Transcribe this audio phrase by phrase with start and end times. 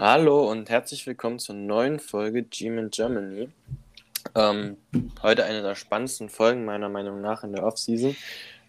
[0.00, 3.48] Hallo und herzlich willkommen zur neuen Folge Gym in Germany.
[4.36, 4.76] Ähm,
[5.22, 8.14] heute eine der spannendsten Folgen meiner Meinung nach in der Offseason.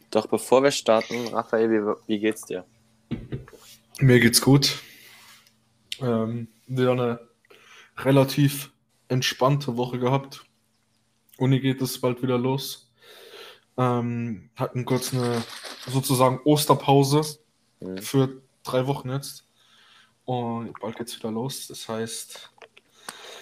[0.10, 2.66] Doch bevor wir starten, Raphael, wie, wie geht's dir?
[4.00, 4.80] Mir geht's gut.
[6.02, 7.20] Ähm, wieder eine
[7.98, 8.72] relativ
[9.08, 10.44] entspannte Woche gehabt.
[11.38, 12.92] Uni geht es bald wieder los.
[13.78, 15.44] Ähm, hatten kurz eine
[15.86, 17.38] sozusagen Osterpause
[17.82, 18.00] mhm.
[18.00, 19.46] für drei Wochen jetzt.
[20.30, 21.66] Und bald geht's wieder los.
[21.70, 22.52] Das heißt,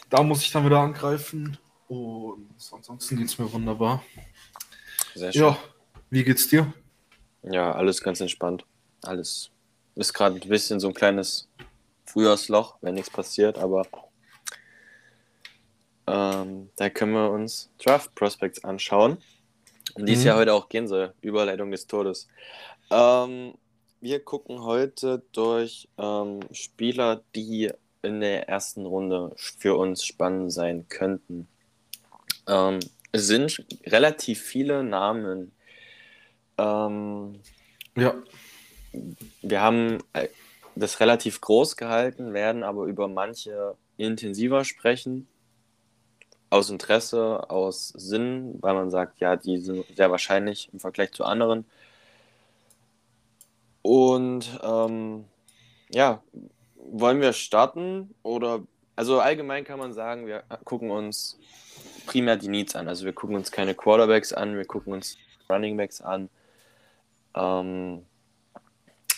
[0.09, 1.57] da muss ich dann wieder angreifen.
[1.89, 4.01] Und ansonsten geht's mir wunderbar.
[5.13, 5.41] Sehr schön.
[5.41, 5.57] Ja,
[6.09, 6.73] wie geht's dir?
[7.43, 8.65] Ja, alles ganz entspannt.
[9.03, 9.51] Alles
[9.95, 11.49] ist gerade ein bisschen so ein kleines
[12.05, 13.85] Frühjahrsloch, wenn nichts passiert, aber
[16.07, 19.17] ähm, da können wir uns Draft Prospects anschauen,
[19.95, 20.27] um die es mhm.
[20.27, 21.13] ja heute auch gehen soll.
[21.19, 22.29] Überleitung des Todes.
[22.89, 23.55] Ähm,
[24.01, 30.87] wir gucken heute durch ähm, Spieler, die in der ersten Runde für uns spannend sein
[30.87, 31.47] könnten.
[32.47, 32.79] Ähm,
[33.11, 35.51] es sind relativ viele Namen.
[36.57, 37.39] Ähm,
[37.95, 38.15] ja.
[39.41, 40.27] Wir haben äh,
[40.75, 45.27] das relativ groß gehalten, werden aber über manche intensiver sprechen
[46.49, 51.25] aus Interesse, aus Sinn, weil man sagt, ja, die sind sehr wahrscheinlich im Vergleich zu
[51.25, 51.65] anderen.
[53.87, 55.23] Und ähm,
[55.91, 56.21] ja,
[56.75, 58.61] wollen wir starten oder
[58.97, 61.39] also allgemein kann man sagen, wir gucken uns
[62.05, 62.89] primär die Needs an.
[62.89, 65.15] Also wir gucken uns keine Quarterbacks an, wir gucken uns
[65.49, 66.27] Runningbacks an.
[67.33, 68.05] Ähm,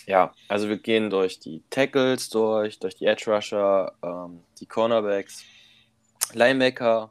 [0.06, 5.42] ja, also wir gehen durch die Tackles durch, durch die Edge Rusher, ähm, die Cornerbacks,
[6.32, 7.10] Linebacker,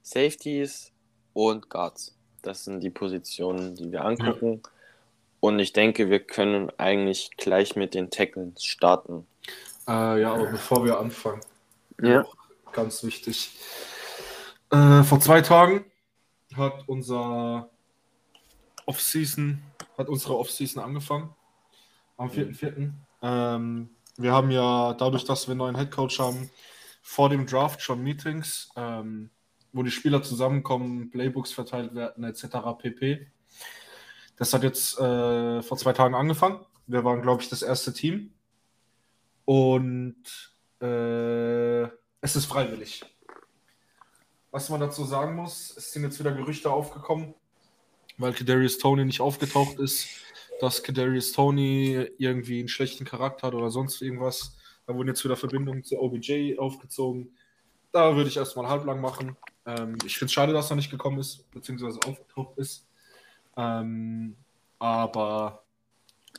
[0.00, 0.92] Safeties
[1.34, 2.16] und Guards.
[2.40, 4.62] Das sind die Positionen, die wir angucken.
[4.64, 4.70] Ja.
[5.40, 9.26] Und ich denke, wir können eigentlich gleich mit den Tackles starten.
[9.88, 11.40] Äh, ja, aber bevor wir anfangen,
[12.00, 12.24] ja.
[12.72, 13.50] ganz wichtig.
[14.70, 15.84] Äh, vor zwei Tagen
[16.54, 17.70] hat unser
[18.86, 19.62] Offseason,
[19.96, 21.34] hat unsere Offseason angefangen.
[22.16, 22.78] Am 4.4.
[22.78, 22.94] Mhm.
[23.22, 26.50] Ähm, wir haben ja dadurch, dass wir einen neuen Headcoach haben,
[27.02, 28.70] vor dem Draft schon Meetings.
[28.76, 29.30] Ähm,
[29.72, 32.46] wo die Spieler zusammenkommen, Playbooks verteilt werden, etc.
[32.78, 33.26] pp.
[34.40, 36.64] Das hat jetzt äh, vor zwei Tagen angefangen.
[36.86, 38.32] Wir waren, glaube ich, das erste Team.
[39.44, 40.16] Und
[40.80, 41.82] äh,
[42.22, 43.04] es ist freiwillig.
[44.50, 47.34] Was man dazu sagen muss, es sind jetzt wieder Gerüchte aufgekommen,
[48.16, 50.08] weil Kadarius Tony nicht aufgetaucht ist,
[50.58, 54.56] dass Kadarius Tony irgendwie einen schlechten Charakter hat oder sonst irgendwas.
[54.86, 57.36] Da wurden jetzt wieder Verbindungen zu OBJ aufgezogen.
[57.92, 59.36] Da würde ich erstmal halblang machen.
[59.66, 62.86] Ähm, ich finde es schade, dass er nicht gekommen ist, beziehungsweise aufgetaucht ist.
[63.56, 64.36] Ähm,
[64.78, 65.64] aber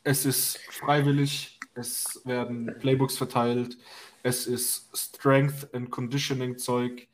[0.03, 3.77] es ist freiwillig, es werden Playbooks verteilt,
[4.23, 7.07] es ist Strength and Conditioning Zeug.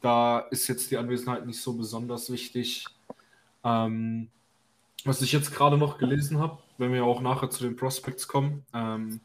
[0.00, 2.86] Da ist jetzt die Anwesenheit nicht so besonders wichtig.
[3.64, 4.28] Ähm,
[5.04, 8.64] was ich jetzt gerade noch gelesen habe, wenn wir auch nachher zu den Prospects kommen,
[8.74, 9.20] ähm,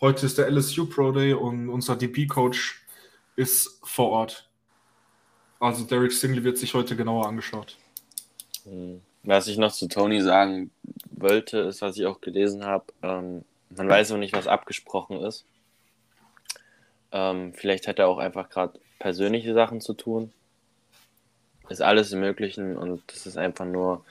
[0.00, 2.82] heute ist der LSU Pro Day und unser DP-Coach
[3.36, 4.48] ist vor Ort.
[5.58, 7.76] Also Derek Stingley wird sich heute genauer angeschaut.
[8.64, 9.00] Hm.
[9.22, 10.70] Was ich noch zu Tony sagen
[11.10, 13.44] wollte, ist, was ich auch gelesen habe, ähm,
[13.76, 15.44] man weiß noch nicht, was abgesprochen ist.
[17.12, 20.32] Ähm, vielleicht hat er auch einfach gerade persönliche Sachen zu tun.
[21.68, 24.04] Ist alles im Möglichen und das ist einfach nur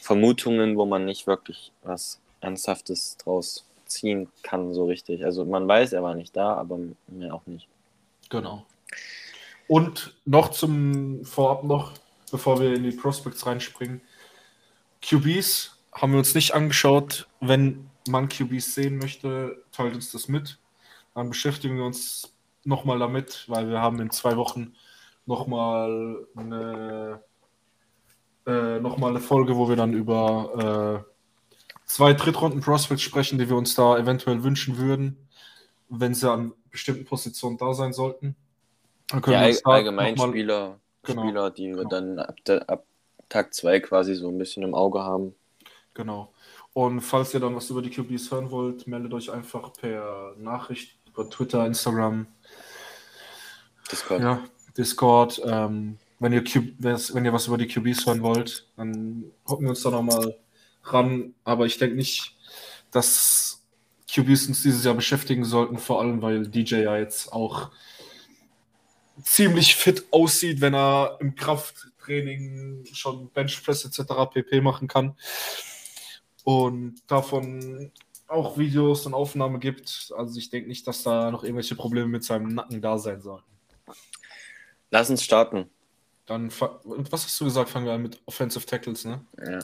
[0.00, 5.24] Vermutungen, wo man nicht wirklich was Ernsthaftes draus ziehen kann, so richtig.
[5.24, 7.68] Also man weiß, er war nicht da, aber mehr auch nicht.
[8.28, 8.64] Genau.
[9.68, 11.92] Und noch zum Vorab noch,
[12.30, 14.00] bevor wir in die Prospects reinspringen.
[15.06, 17.28] QBs haben wir uns nicht angeschaut.
[17.40, 20.58] Wenn man QBs sehen möchte, teilt uns das mit.
[21.14, 22.34] Dann beschäftigen wir uns
[22.64, 24.74] nochmal damit, weil wir haben in zwei Wochen
[25.24, 27.22] nochmal eine,
[28.46, 31.12] äh, noch eine Folge, wo wir dann über äh,
[31.86, 35.16] zwei Drittrunden-Prospects sprechen, die wir uns da eventuell wünschen würden,
[35.88, 38.36] wenn sie an bestimmten Positionen da sein sollten.
[39.12, 41.78] Ja, all, allgemein Spieler, genau, Spieler, die genau.
[41.78, 42.36] wir dann ab,
[42.66, 42.84] ab
[43.28, 45.34] Tag 2 quasi so ein bisschen im Auge haben.
[45.94, 46.32] Genau.
[46.72, 50.98] Und falls ihr dann was über die QBs hören wollt, meldet euch einfach per Nachricht
[51.08, 52.26] über Twitter, Instagram,
[53.90, 54.20] Discord.
[54.20, 54.44] Ja,
[54.76, 55.40] Discord.
[55.44, 59.70] Ähm, wenn, ihr Q wenn ihr was über die QBs hören wollt, dann hocken wir
[59.70, 60.36] uns da nochmal
[60.82, 61.34] ran.
[61.44, 62.36] Aber ich denke nicht,
[62.90, 63.62] dass
[64.12, 67.70] QBs uns dieses Jahr beschäftigen sollten, vor allem weil DJ ja jetzt auch
[69.22, 71.34] ziemlich fit aussieht, wenn er im
[72.06, 74.12] Krafttraining schon Benchpress etc.
[74.32, 75.16] pp machen kann.
[76.44, 77.90] Und davon
[78.28, 80.12] auch Videos und Aufnahmen gibt.
[80.16, 83.50] Also ich denke nicht, dass da noch irgendwelche Probleme mit seinem Nacken da sein sollten.
[84.90, 85.68] Lass uns starten.
[86.26, 87.70] Dann, was hast du gesagt?
[87.70, 89.24] Fangen wir an mit Offensive Tackles, ne?
[89.44, 89.60] Ja.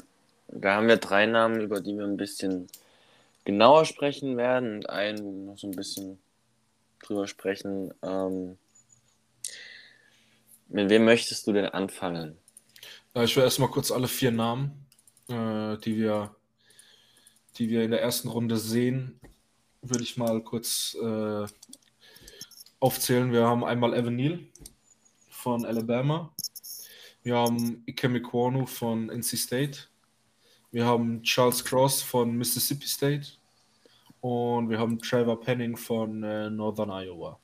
[0.49, 2.69] Da haben wir drei Namen, über die wir ein bisschen
[3.44, 6.21] genauer sprechen werden und einen noch so ein bisschen
[7.03, 7.93] drüber sprechen.
[8.03, 8.59] Ähm,
[10.72, 12.36] mit wem möchtest du denn anfangen?
[13.14, 14.86] Ja, ich will erstmal kurz alle vier Namen,
[15.28, 16.34] äh, die wir
[17.58, 19.20] die wir in der ersten Runde sehen,
[19.82, 21.46] würde ich mal kurz äh,
[22.80, 23.32] aufzählen.
[23.32, 24.40] Wir haben einmal Evan Neal
[25.28, 26.34] von Alabama.
[27.22, 29.78] Wir haben Ikemi Kwonu von NC State.
[30.70, 33.32] Wir haben Charles Cross von Mississippi State.
[34.20, 37.38] Und wir haben Trevor Penning von äh, Northern Iowa.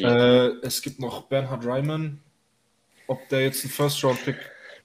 [0.00, 2.20] Äh, es gibt noch Bernhard Reimann.
[3.06, 4.36] Ob der jetzt ein First-Round-Pick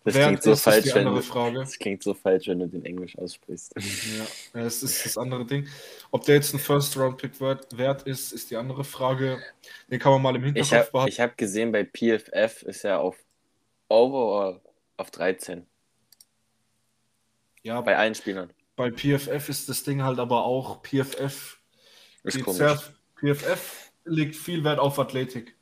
[0.03, 1.59] das klingt so falsch, wenn du, Frage.
[1.59, 3.75] Das klingt so falsch, wenn du den Englisch aussprichst.
[3.75, 5.67] Ja, das ist das andere Ding.
[6.09, 9.39] Ob der jetzt ein First-Round-Pick wert, wert, ist, ist die andere Frage.
[9.91, 11.11] Den kann man mal im Hinterkopf ich hab, behalten.
[11.11, 13.15] Ich habe gesehen, bei PFF ist er auf
[13.89, 14.59] Overall
[14.97, 15.67] auf 13.
[17.61, 18.51] Ja, bei allen Spielern.
[18.75, 21.59] Bei PFF ist das Ding halt aber auch, PFF,
[22.23, 22.81] ist sehr,
[23.19, 25.55] PFF legt viel Wert auf Athletik.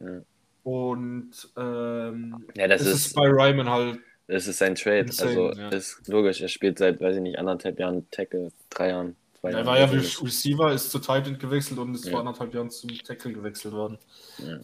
[0.00, 0.22] Ja.
[0.64, 3.98] Und ähm, ja, das, ist, ist, bei Ryman halt.
[4.28, 5.00] Das ist sein Trade.
[5.00, 5.68] Insane, also ja.
[5.70, 9.16] ist logisch, er spielt seit, weiß ich nicht, anderthalb Jahren Tackle, drei Jahren.
[9.40, 12.54] Zwei er war ja wie Receiver, ist zu Tight End gewechselt und ist vor anderthalb
[12.54, 13.98] Jahren zum Tackle gewechselt worden.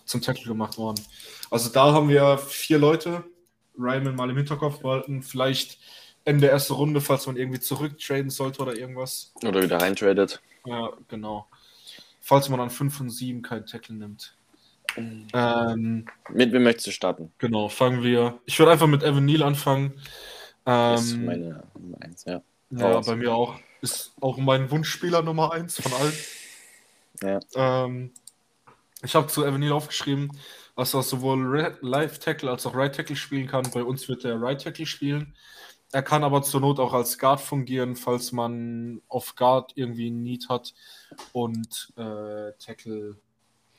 [0.05, 1.03] Zum Tackle gemacht worden.
[1.51, 3.25] Also da haben wir vier Leute.
[3.77, 5.23] Ryman mal im Hinterkopf behalten.
[5.23, 5.79] Vielleicht
[6.25, 9.33] Ende der ersten Runde, falls man irgendwie zurücktraden sollte oder irgendwas.
[9.45, 10.41] Oder wieder reintradet.
[10.65, 11.49] Ja, genau.
[12.29, 14.37] Falls man an 5 und 7 keinen Tackle nimmt.
[15.33, 17.33] Ähm, mit wem möchtest du starten?
[17.39, 18.39] Genau, fangen wir.
[18.45, 19.95] Ich würde einfach mit Evan Neal anfangen.
[20.67, 22.43] Ähm, das ist meine Nummer 1, ja.
[22.69, 23.59] Ja, bei mir auch.
[23.81, 26.13] Ist auch mein Wunschspieler Nummer 1 von allen.
[27.23, 27.41] Ja.
[27.87, 28.13] Ähm,
[29.03, 30.31] ich habe zu Evan Neal aufgeschrieben,
[30.77, 33.71] dass er sowohl Live Tackle als auch Right Tackle spielen kann.
[33.73, 35.35] Bei uns wird er Right Tackle spielen.
[35.93, 40.23] Er kann aber zur Not auch als Guard fungieren, falls man auf Guard irgendwie ein
[40.23, 40.75] Need hat
[41.33, 43.17] und äh, Tackle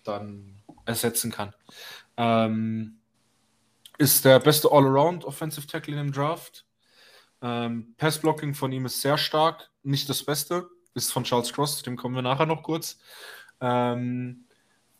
[0.04, 1.54] dann ersetzen kann.
[2.18, 2.98] Ähm,
[4.00, 6.66] ist der beste All-Around Offensive Tackle in dem Draft.
[7.42, 11.96] Ähm, Pass-Blocking von ihm ist sehr stark, nicht das Beste, ist von Charles Cross, dem
[11.96, 12.98] kommen wir nachher noch kurz.
[13.62, 14.46] Ähm,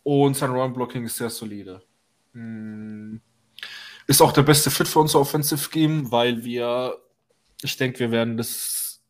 [0.04, 1.82] und sein Run-Blocking ist sehr solide.
[2.34, 3.22] Mhm.
[4.10, 6.98] Ist auch der beste Fit für unser Offensive Game, weil wir,
[7.62, 9.04] ich denke, wir werden das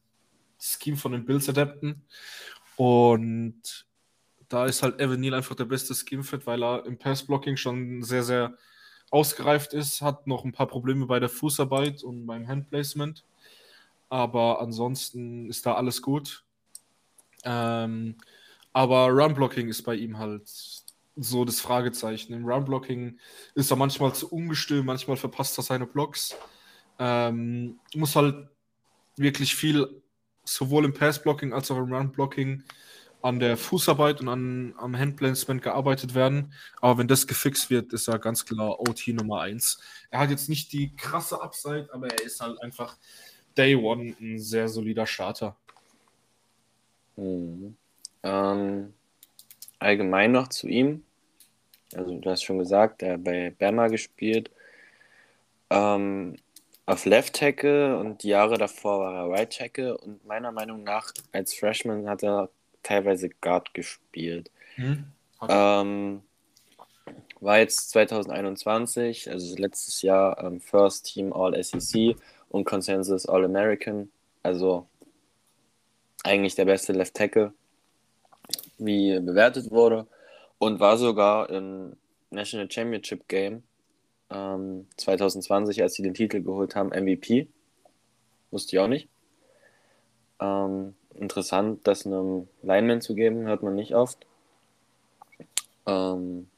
[0.60, 2.04] Scheme von den Bills adapten.
[2.76, 3.88] Und
[4.50, 8.24] da ist halt Evan Neal einfach der beste Scheme-Fit, weil er im Pass-Blocking schon sehr,
[8.24, 8.58] sehr
[9.10, 13.24] ausgereift ist, hat noch ein paar Probleme bei der Fußarbeit und beim Handplacement.
[14.10, 16.44] Aber ansonsten ist da alles gut.
[17.46, 18.18] Ähm,
[18.74, 20.50] aber Run-Blocking ist bei ihm halt
[21.20, 22.34] so das Fragezeichen.
[22.34, 23.20] Im Run-Blocking
[23.56, 26.36] ist er manchmal zu ungestüm, manchmal verpasst er seine Blocks.
[26.98, 28.48] Ähm, muss halt
[29.18, 30.02] wirklich viel,
[30.44, 32.64] sowohl im Pass-Blocking als auch im Run-Blocking,
[33.22, 36.54] an der Fußarbeit und an, am Handplacement gearbeitet werden.
[36.80, 39.80] Aber wenn das gefixt wird, ist er ganz klar OT Nummer 1.
[40.10, 42.98] Er hat jetzt nicht die krasse Upside, aber er ist halt einfach
[43.58, 45.58] Day One ein sehr solider Starter.
[47.18, 47.76] Mhm.
[48.24, 48.94] Ähm,
[49.80, 51.04] allgemein noch zu ihm.
[51.96, 54.52] Also du hast schon gesagt, er hat bei Berma gespielt.
[55.70, 56.36] Ähm,
[56.86, 61.12] auf Left Tackle und die Jahre davor war er Right Tackle und meiner Meinung nach
[61.32, 62.50] als Freshman hat er
[62.82, 64.50] teilweise Guard gespielt.
[64.76, 65.06] Hm,
[65.48, 66.24] ähm,
[67.40, 72.16] war jetzt 2021, also letztes Jahr ähm, First Team All SEC
[72.50, 74.12] und Consensus All American.
[74.44, 74.88] Also
[76.24, 77.54] eigentlich der beste Left Tackle,
[78.78, 80.08] wie bewertet wurde.
[80.60, 81.96] Und war sogar im
[82.30, 83.64] National Championship Game
[84.30, 87.48] ähm, 2020, als sie den Titel geholt haben, MVP.
[88.52, 89.10] Wusste ich auch nicht.
[90.40, 94.26] Ähm, interessant, das einem Lineman zu geben, hört man nicht oft.
[95.86, 96.50] Ähm,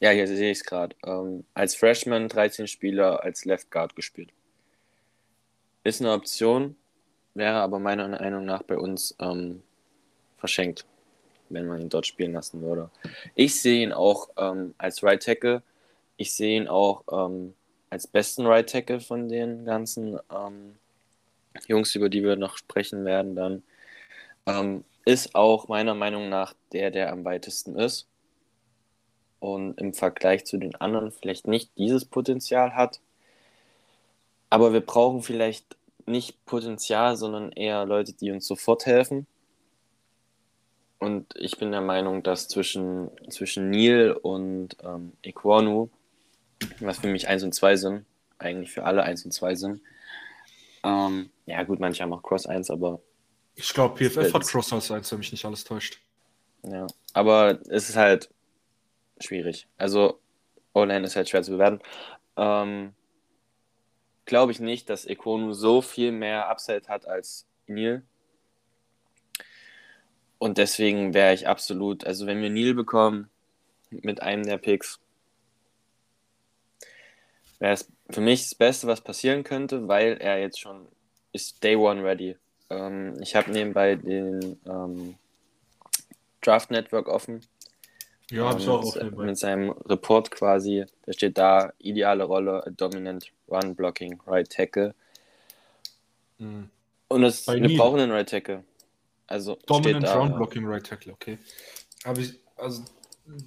[0.00, 0.94] ja, hier sehe ich es gerade.
[1.04, 4.32] Ähm, als Freshman 13 Spieler als Left Guard gespielt.
[5.82, 6.76] Ist eine Option,
[7.34, 9.62] wäre aber meiner Meinung nach bei uns ähm,
[10.36, 10.86] verschenkt,
[11.50, 12.90] wenn man ihn dort spielen lassen würde.
[13.34, 15.62] Ich sehe ihn auch ähm, als Right Tackle.
[16.16, 17.54] Ich sehe ihn auch ähm,
[17.90, 20.76] als besten Right Tackle von den ganzen ähm,
[21.66, 23.62] Jungs, über die wir noch sprechen werden, dann
[24.46, 28.06] ähm, ist auch meiner Meinung nach der, der am weitesten ist.
[29.40, 33.00] Und im Vergleich zu den anderen vielleicht nicht dieses Potenzial hat.
[34.50, 35.76] Aber wir brauchen vielleicht
[36.06, 39.26] nicht Potenzial, sondern eher Leute, die uns sofort helfen.
[40.98, 45.90] Und ich bin der Meinung, dass zwischen, zwischen Neil und ähm, Equanu,
[46.80, 48.04] was für mich 1 und 2 sind,
[48.38, 49.80] eigentlich für alle 1 und 2 sind.
[50.82, 53.00] Ähm, ja, gut, manche haben auch Cross 1, aber.
[53.54, 56.00] Ich glaube, PFF hat Cross als 1, wenn mich nicht alles täuscht.
[56.64, 58.30] Ja, aber es ist halt
[59.20, 59.68] schwierig.
[59.76, 60.20] Also,
[60.72, 61.80] O-Line ist halt schwer zu bewerten.
[62.36, 62.94] Ähm,
[64.24, 68.02] glaube ich nicht, dass Ekonu so viel mehr Upside hat als Neil.
[70.38, 73.28] Und deswegen wäre ich absolut, also wenn wir Neil bekommen
[73.90, 75.00] mit einem der Picks,
[77.58, 80.86] wäre es für mich das Beste, was passieren könnte, weil er jetzt schon
[81.32, 82.36] ist Day One ready.
[82.70, 85.16] Ähm, ich habe nebenbei den ähm,
[86.40, 87.42] Draft Network offen.
[88.30, 93.30] Ja, habe ich auch mit, mit seinem Report quasi, da steht da ideale Rolle, Dominant
[93.48, 94.94] Run Blocking, Right Tackle.
[96.38, 96.68] Mhm.
[97.08, 97.76] Und es, wir Neil.
[97.76, 98.64] brauchen einen Right Tackle.
[99.28, 101.38] Also Dominant da, Run Blocking Right Tackle, okay.
[102.04, 102.82] Habe ich, also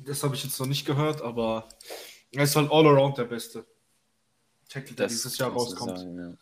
[0.06, 1.68] das habe ich jetzt noch nicht gehört, aber
[2.32, 3.66] er ist halt all around der beste
[4.70, 5.98] Tackle, der das dieses Jahr rauskommt.
[5.98, 6.34] Sagen, ja.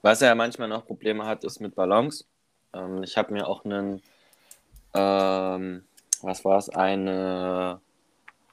[0.00, 2.24] Was er manchmal noch Probleme hat, ist mit Balance.
[2.72, 4.02] Ähm, ich habe mir auch einen,
[4.94, 5.84] ähm,
[6.22, 7.80] was war es, eine,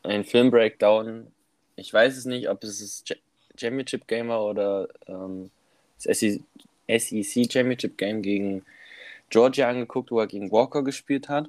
[0.03, 1.31] ein Film-Breakdown.
[1.77, 3.17] Ich weiß es nicht, ob es das
[3.57, 5.49] Championship Game war oder ähm,
[6.03, 8.65] das SEC Championship Game gegen
[9.29, 11.47] Georgia angeguckt, wo er gegen Walker gespielt hat.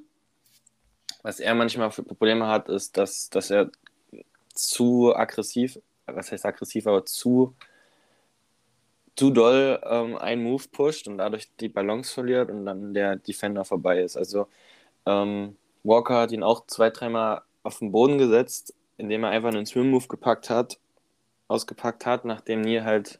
[1.23, 3.71] Was er manchmal für Probleme hat, ist, dass, dass er
[4.53, 7.55] zu aggressiv, was heißt aggressiv, aber zu,
[9.15, 13.65] zu doll ähm, einen Move pusht und dadurch die Balance verliert und dann der Defender
[13.65, 14.17] vorbei ist.
[14.17, 14.47] Also
[15.05, 19.65] ähm, Walker hat ihn auch zwei, dreimal auf den Boden gesetzt, indem er einfach einen
[19.65, 20.79] Swim-Move gepackt hat,
[21.47, 23.19] ausgepackt hat, nachdem Nier halt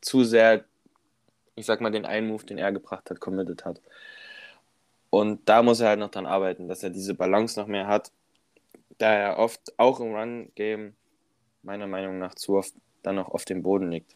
[0.00, 0.64] zu sehr
[1.60, 3.80] ich sag mal, den einen Move, den er gebracht hat, committed hat.
[5.10, 8.12] Und da muss er halt noch dran arbeiten, dass er diese Balance noch mehr hat,
[8.98, 10.94] da er oft auch im Run-Game
[11.62, 14.14] meiner Meinung nach zu oft dann noch auf dem Boden liegt.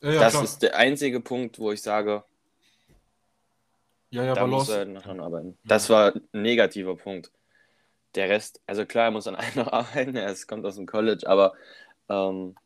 [0.00, 0.44] Ja, ja, das klar.
[0.44, 2.24] ist der einzige Punkt, wo ich sage,
[4.10, 4.56] ja, ja, da Balance.
[4.56, 5.58] muss er halt noch dran arbeiten.
[5.64, 7.30] Das war ein negativer Punkt.
[8.14, 11.26] Der Rest, also klar, er muss an einem noch arbeiten, er kommt aus dem College,
[11.26, 11.54] aber
[12.08, 12.56] ähm,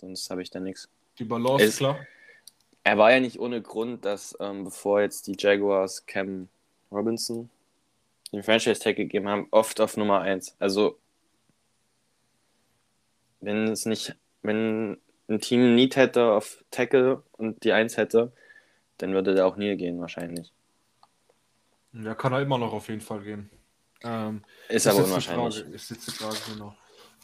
[0.00, 0.88] sonst habe ich da nichts.
[1.18, 1.98] Die Balance, es, klar.
[2.84, 6.48] Er war ja nicht ohne Grund, dass ähm, bevor jetzt die Jaguars Cam
[6.92, 7.50] Robinson
[8.32, 10.56] den Franchise-Tag gegeben haben, oft auf Nummer 1.
[10.58, 10.98] Also,
[13.40, 18.32] wenn es nicht, wenn ein Team Need hätte auf Tackle und die 1 hätte,
[18.98, 20.52] dann würde der auch nie gehen, wahrscheinlich.
[21.92, 23.50] Ja, kann er immer noch auf jeden Fall gehen.
[24.02, 25.64] Ähm, ist, ist aber unwahrscheinlich.
[25.72, 26.74] Ist jetzt die Frage, genau.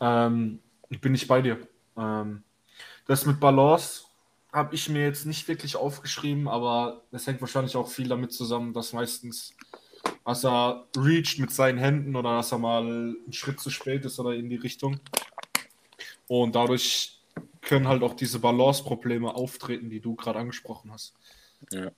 [0.00, 1.58] Ähm, ich bin nicht bei dir.
[1.96, 2.42] Ähm,
[3.06, 4.04] das mit Balance
[4.52, 8.72] habe ich mir jetzt nicht wirklich aufgeschrieben, aber das hängt wahrscheinlich auch viel damit zusammen,
[8.74, 9.54] dass meistens,
[10.24, 14.18] dass er reacht mit seinen Händen oder dass er mal einen Schritt zu spät ist
[14.18, 15.00] oder in die Richtung.
[16.28, 17.18] Und dadurch
[17.62, 21.14] können halt auch diese Balance-Probleme auftreten, die du gerade angesprochen hast.
[21.70, 21.90] Ja.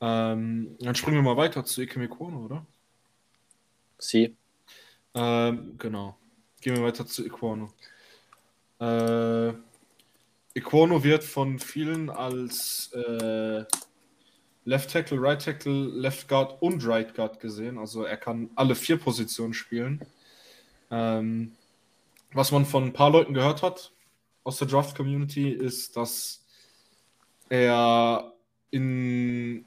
[0.00, 2.66] Ähm, dann springen wir mal weiter zu Ikeme Kono, oder?
[3.98, 4.36] Sie.
[5.14, 6.16] Ähm, genau.
[6.60, 7.72] Gehen wir weiter zu Equano.
[8.78, 9.54] Äh,
[10.56, 13.64] Equono wird von vielen als äh,
[14.64, 17.76] Left Tackle, Right Tackle, Left Guard und Right Guard gesehen.
[17.76, 20.00] Also er kann alle vier Positionen spielen.
[20.90, 21.52] Ähm,
[22.32, 23.92] was man von ein paar Leuten gehört hat
[24.44, 26.46] aus der Draft Community ist, dass
[27.50, 28.32] er
[28.70, 29.66] in,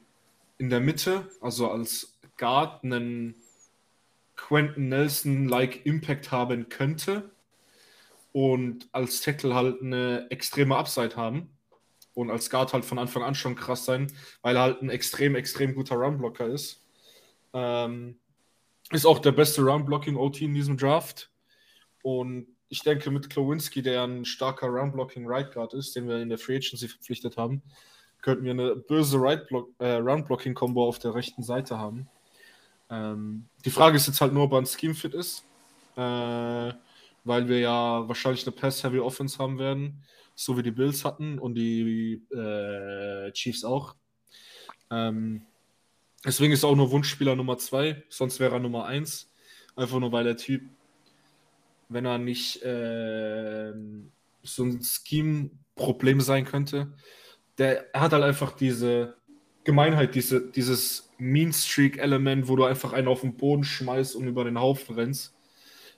[0.57, 3.35] in der Mitte, also als Guard, einen
[4.35, 7.29] Quentin Nelson-like Impact haben könnte
[8.31, 11.49] und als Tackle halt eine extreme Upside haben
[12.13, 15.35] und als Guard halt von Anfang an schon krass sein, weil er halt ein extrem,
[15.35, 16.85] extrem guter Runblocker ist.
[17.53, 18.19] Ähm,
[18.91, 21.29] ist auch der beste Runblocking-OT in diesem Draft.
[22.01, 26.29] Und ich denke, mit Klowinski, der ein starker Runblocking Right Guard ist, den wir in
[26.29, 27.61] der Free Agency verpflichtet haben,
[28.21, 29.47] könnten wir eine böse right
[29.79, 32.09] äh, Runblocking-Kombo auf der rechten Seite haben.
[32.89, 35.43] Ähm, die Frage ist jetzt halt nur, ob er ein Scheme-Fit ist.
[35.95, 36.73] Äh,
[37.29, 41.53] weil wir ja wahrscheinlich eine Pass-Heavy Offense haben werden, so wie die Bills hatten und
[41.53, 43.95] die äh, Chiefs auch.
[44.89, 45.43] Ähm,
[46.25, 49.31] deswegen ist auch nur Wunschspieler Nummer 2, sonst wäre er Nummer 1.
[49.75, 50.63] Einfach nur, weil der Typ,
[51.87, 53.73] wenn er nicht äh,
[54.41, 56.91] so ein Scheme-Problem sein könnte,
[57.59, 59.17] der hat halt einfach diese
[59.65, 64.59] Gemeinheit, diese, dieses Mean-Streak-Element, wo du einfach einen auf den Boden schmeißt und über den
[64.59, 65.35] Haufen rennst.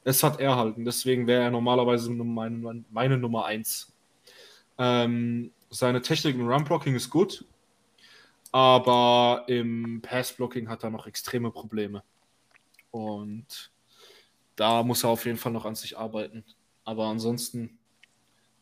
[0.03, 0.77] Es hat er halt.
[0.77, 3.91] Und deswegen wäre er normalerweise meine, meine Nummer 1.
[4.77, 7.45] Ähm, seine Technik im Run-Blocking ist gut,
[8.51, 12.03] aber im Pass-Blocking hat er noch extreme Probleme.
[12.89, 13.71] Und
[14.55, 16.43] da muss er auf jeden Fall noch an sich arbeiten.
[16.83, 17.77] Aber ansonsten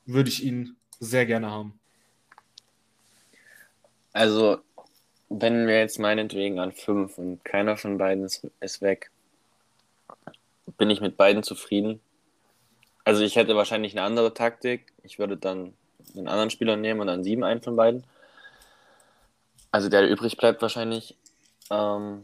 [0.05, 1.79] würde ich ihn sehr gerne haben.
[4.13, 4.59] Also,
[5.29, 9.11] wenn wir jetzt meinetwegen an fünf und keiner von beiden ist, ist weg,
[10.77, 11.99] bin ich mit beiden zufrieden.
[13.03, 14.93] Also ich hätte wahrscheinlich eine andere Taktik.
[15.03, 15.73] Ich würde dann
[16.15, 18.03] einen anderen Spieler nehmen und dann sieben einen von beiden.
[19.71, 21.15] Also der, der übrig bleibt wahrscheinlich.
[21.69, 22.23] Ähm,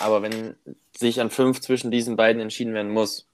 [0.00, 0.56] aber wenn
[0.96, 3.26] sich an fünf zwischen diesen beiden entschieden werden muss,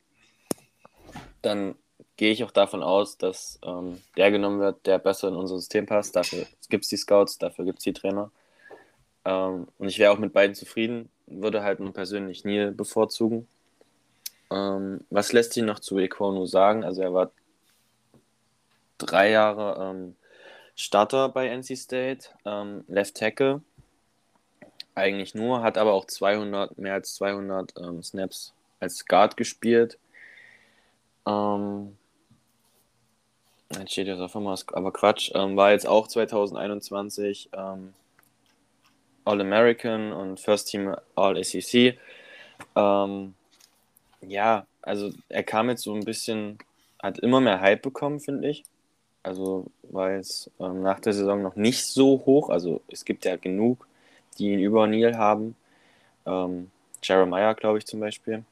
[1.43, 1.75] dann
[2.17, 5.87] gehe ich auch davon aus, dass ähm, der genommen wird, der besser in unser System
[5.87, 6.17] passt.
[6.17, 8.31] Dafür gibt es die Scouts, dafür gibt es die Trainer.
[9.25, 13.49] Ähm, und ich wäre auch mit beiden zufrieden, würde halt nur persönlich Neil bevorzugen.
[14.51, 16.85] Ähm, was lässt sich noch zu Equonu sagen?
[16.85, 17.31] Also er war
[18.99, 20.17] drei Jahre ähm,
[20.75, 23.63] Starter bei NC State, ähm, Left Tackle.
[24.95, 29.99] Eigentlich nur, hat aber auch 200, mehr als 200 ähm, Snaps als Guard gespielt.
[31.27, 31.97] Ähm,
[33.79, 35.31] jetzt steht jetzt auf einmal, aber Quatsch.
[35.35, 37.95] Ähm, war jetzt auch 2021 ähm,
[39.25, 41.99] All-American und First Team All-ACC.
[42.75, 43.35] Ähm,
[44.23, 46.59] ja, also er kam jetzt so ein bisschen,
[47.03, 48.65] hat immer mehr Hype bekommen, finde ich.
[49.23, 52.49] Also war jetzt ähm, nach der Saison noch nicht so hoch.
[52.49, 53.87] Also es gibt ja genug,
[54.39, 55.57] die ihn über Neil haben.
[56.27, 56.71] Ähm,
[57.03, 58.45] Jeremiah, glaube ich, zum Beispiel.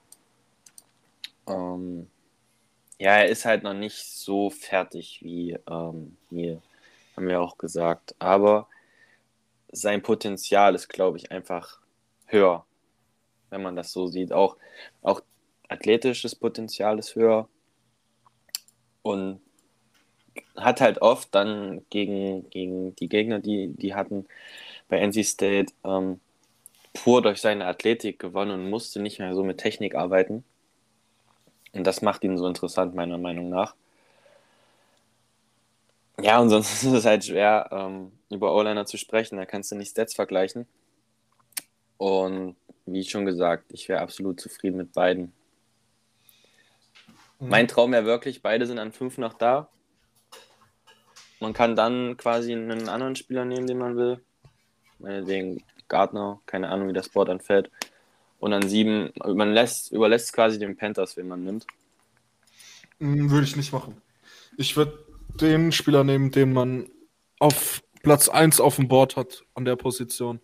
[1.47, 2.09] Ähm,
[2.99, 6.61] ja, er ist halt noch nicht so fertig wie ähm, Neil,
[7.17, 8.15] haben wir auch gesagt.
[8.19, 8.69] Aber
[9.71, 11.79] sein Potenzial ist, glaube ich, einfach
[12.27, 12.65] höher,
[13.51, 14.33] wenn man das so sieht.
[14.33, 14.57] Auch,
[15.03, 15.23] auch
[15.69, 17.49] athletisches Potenzial ist höher.
[19.03, 19.41] Und
[20.57, 24.27] hat halt oft dann gegen, gegen die Gegner, die die hatten
[24.89, 26.21] bei NC State, ähm,
[26.93, 30.45] pur durch seine Athletik gewonnen und musste nicht mehr so mit Technik arbeiten.
[31.73, 33.75] Und das macht ihn so interessant, meiner Meinung nach.
[36.21, 39.37] Ja, und sonst ist es halt schwer, ähm, über O-Liner zu sprechen.
[39.37, 40.67] Da kannst du nicht Stats vergleichen.
[41.99, 45.33] Und wie schon gesagt, ich wäre absolut zufrieden mit beiden.
[47.39, 47.49] Mhm.
[47.49, 49.69] Mein Traum wäre wirklich, beide sind an fünf noch da.
[51.41, 54.21] Man kann dann quasi einen anderen Spieler nehmen, den man will.
[54.99, 57.71] Meinetwegen Gardner, keine Ahnung, wie das Board anfällt.
[58.41, 61.67] Und an sieben, man lässt, überlässt quasi den Panthers, wen man nimmt.
[62.99, 64.01] Hm, würde ich nicht machen.
[64.57, 65.05] Ich würde
[65.41, 66.91] den Spieler nehmen, den man
[67.39, 70.41] auf Platz 1 auf dem Board hat, an der Position.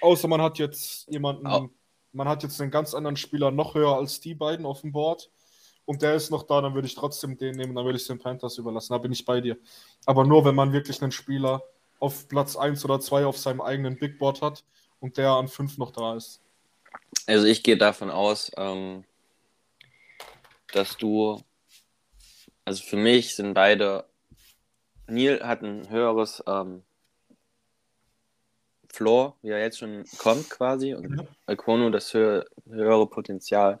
[0.00, 1.68] Außer man hat jetzt jemanden, oh.
[2.12, 5.30] man hat jetzt einen ganz anderen Spieler noch höher als die beiden auf dem Board
[5.90, 8.06] und der ist noch da, dann würde ich trotzdem den nehmen, dann würde ich es
[8.06, 8.92] den Panthers überlassen.
[8.92, 9.56] Da bin ich bei dir.
[10.06, 11.64] Aber nur, wenn man wirklich einen Spieler
[11.98, 14.62] auf Platz 1 oder 2 auf seinem eigenen Big Board hat
[15.00, 16.40] und der an 5 noch da ist.
[17.26, 19.02] Also ich gehe davon aus, ähm,
[20.72, 21.42] dass du,
[22.64, 24.04] also für mich sind beide,
[25.08, 26.84] Neil hat ein höheres ähm,
[28.92, 31.26] Floor, wie er jetzt schon kommt quasi, und ja.
[31.46, 33.80] Alcono das höhere, höhere Potenzial.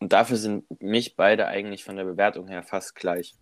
[0.00, 3.34] Und dafür sind mich beide eigentlich von der Bewertung her fast gleich.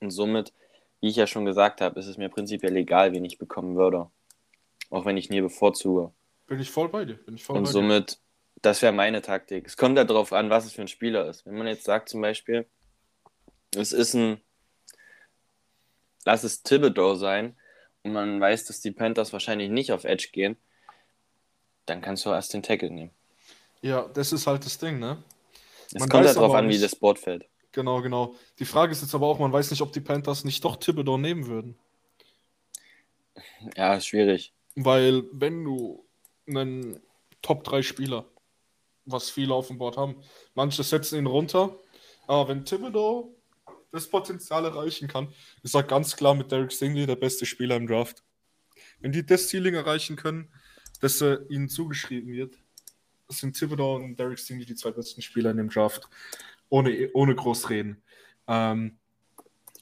[0.00, 0.52] Und somit,
[1.00, 4.10] wie ich ja schon gesagt habe, ist es mir prinzipiell egal, wen ich bekommen würde.
[4.90, 6.12] Auch wenn ich nie bevorzuge.
[6.46, 7.14] Bin ich voll bei dir.
[7.14, 8.18] Bin ich voll Und somit,
[8.62, 9.66] das wäre meine Taktik.
[9.66, 11.44] Es kommt ja darauf an, was es für ein Spieler ist.
[11.44, 12.66] Wenn man jetzt sagt zum Beispiel,
[13.74, 14.40] es ist ein,
[16.24, 17.56] lass es Thibodeau sein
[18.02, 20.56] und man weiß, dass die Panthers wahrscheinlich nicht auf Edge gehen,
[21.84, 23.15] dann kannst du erst den Tackle nehmen.
[23.86, 25.22] Ja, das ist halt das Ding, ne?
[25.86, 27.48] Es man kommt halt darauf an, wie das Board fällt.
[27.70, 28.34] Genau, genau.
[28.58, 31.18] Die Frage ist jetzt aber auch, man weiß nicht, ob die Panthers nicht doch Thibodeau
[31.18, 31.78] nehmen würden.
[33.76, 34.52] Ja, schwierig.
[34.74, 36.04] Weil, wenn du
[36.48, 37.00] einen
[37.42, 38.24] Top-3-Spieler,
[39.04, 40.16] was viele auf dem Board haben,
[40.54, 41.78] manche setzen ihn runter,
[42.26, 43.36] aber wenn Thibodeau
[43.92, 47.86] das Potenzial erreichen kann, ist er ganz klar mit Derek Stingley der beste Spieler im
[47.86, 48.24] Draft.
[48.98, 50.52] Wenn die das Ceiling erreichen können,
[51.00, 52.58] dass er ihnen zugeschrieben wird,
[53.28, 56.08] sind Thibodeau und Derek Stingley die zwei besten Spieler in dem Draft.
[56.68, 58.02] Ohne, ohne groß reden.
[58.48, 58.96] Ähm,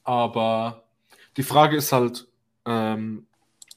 [0.02, 0.85] aber
[1.37, 2.26] die Frage ist halt,
[2.66, 3.26] ähm,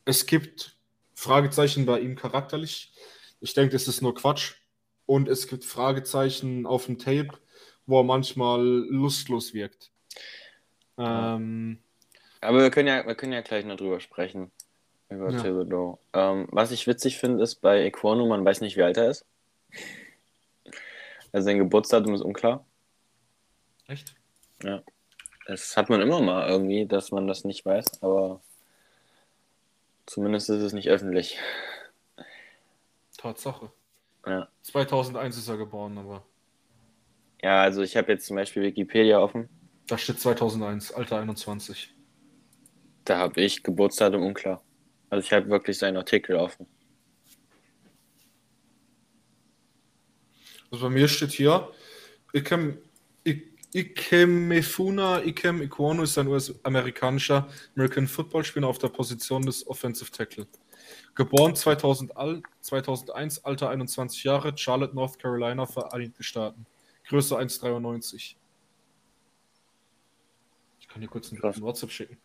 [0.06, 0.78] es gibt
[1.16, 2.92] Fragezeichen bei ihm charakterlich.
[3.40, 4.56] Ich denke, das ist nur Quatsch.
[5.06, 7.30] Und es gibt Fragezeichen auf dem Tape,
[7.86, 9.92] wo er manchmal lustlos wirkt.
[10.98, 11.80] Ähm,
[12.42, 14.52] aber wir können, ja, wir können ja gleich noch drüber sprechen.
[15.10, 15.42] Über ja.
[15.42, 16.00] Thibodeau.
[16.12, 19.26] Ähm, was ich witzig finde, ist bei Equano, man weiß nicht, wie alt er ist.
[21.32, 22.66] Also sein Geburtsdatum ist unklar.
[23.88, 24.16] Echt?
[24.64, 24.82] Ja.
[25.46, 28.42] Das hat man immer mal irgendwie, dass man das nicht weiß, aber
[30.06, 31.38] zumindest ist es nicht öffentlich.
[33.18, 33.72] Tatsache.
[34.26, 34.50] Ja.
[34.64, 36.26] 2001 ist er geboren, aber.
[37.42, 39.48] Ja, also ich habe jetzt zum Beispiel Wikipedia offen.
[39.88, 41.94] Da steht 2001, Alter 21.
[43.06, 44.62] Da habe ich Geburtsdatum unklar.
[45.10, 46.68] Also ich habe wirklich seinen Artikel offen.
[50.72, 51.72] Also bei mir steht hier,
[52.34, 52.78] Ikem,
[53.74, 60.48] Ikemefuna Ikem Ikwonu ist ein US-amerikanischer American Football-Spieler auf der Position des Offensive Tackle.
[61.16, 62.12] Geboren 2000,
[62.62, 66.66] 2001, Alter 21 Jahre, Charlotte, North Carolina, Vereinigte Staaten.
[67.08, 68.36] Größe 1,93.
[70.80, 71.62] Ich kann dir kurz einen Krass.
[71.62, 72.18] WhatsApp schicken.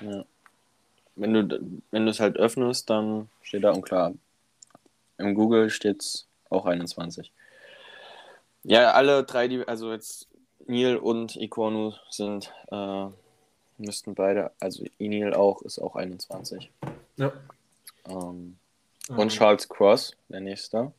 [0.00, 0.24] Ja.
[1.16, 4.14] Wenn du wenn es halt öffnest, dann steht da unklar.
[5.18, 7.32] Im Google steht es auch 21.
[8.64, 10.28] Ja, alle drei, die, also jetzt
[10.66, 13.06] Neil und Iquonu sind, äh,
[13.78, 16.70] müssten beide, also Neil auch, ist auch 21.
[17.16, 17.32] Ja.
[18.08, 18.56] Ähm,
[19.08, 19.18] mhm.
[19.18, 20.92] Und Charles Cross, der nächste,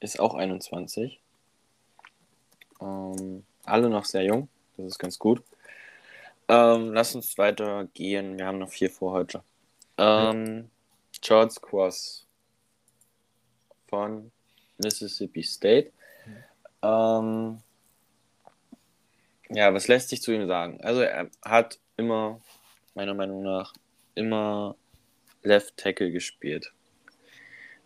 [0.00, 1.18] ist auch 21.
[2.80, 5.42] Ähm, alle noch sehr jung, das ist ganz gut.
[6.48, 9.42] Ähm, lass uns weitergehen, wir haben noch vier vor heute.
[9.96, 10.68] Ähm,
[11.20, 12.26] Charles Cross
[13.88, 14.32] von
[14.78, 15.92] Mississippi State.
[16.82, 17.60] Ähm,
[19.50, 20.80] ja, was lässt sich zu ihm sagen?
[20.82, 22.40] Also er hat immer,
[22.94, 23.72] meiner Meinung nach,
[24.14, 24.76] immer
[25.42, 26.72] Left Tackle gespielt.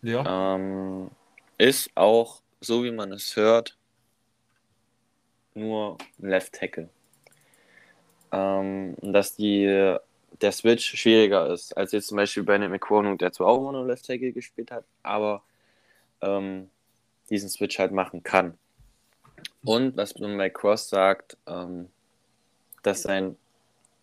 [0.01, 0.55] Ja.
[0.55, 1.09] Ähm,
[1.57, 3.77] ist auch, so wie man es hört,
[5.55, 6.89] nur Left Tackle.
[8.31, 9.97] Ähm, dass die,
[10.41, 13.71] der Switch schwieriger ist, als jetzt zum Beispiel bei einem McCormick, der zwar auch immer
[13.71, 15.43] nur Left Tackle gespielt hat, aber
[16.21, 16.69] ähm,
[17.29, 18.57] diesen Switch halt machen kann.
[19.63, 21.89] Und was man bei Cross sagt, ähm,
[22.83, 23.35] dass sein,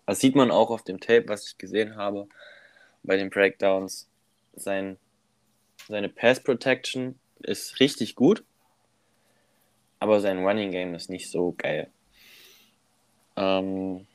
[0.06, 2.28] das sieht man auch auf dem Tape, was ich gesehen habe,
[3.02, 4.08] bei den Breakdowns,
[4.54, 4.98] sein,
[5.88, 8.44] seine Pass Protection ist richtig gut,
[9.98, 11.90] aber sein Running Game ist nicht so geil.
[13.36, 14.06] Ähm,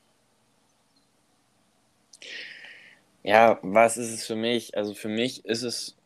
[3.24, 4.78] ja, was ist es für mich?
[4.78, 5.98] Also für mich ist es,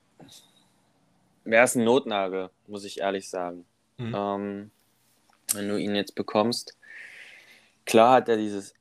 [1.44, 3.66] wäre es ein Notnagel, muss ich ehrlich sagen.
[3.98, 4.16] Mhm.
[4.16, 4.72] Ähm,
[5.56, 6.78] wenn du ihn jetzt bekommst.
[7.86, 8.74] Klar hat er dieses,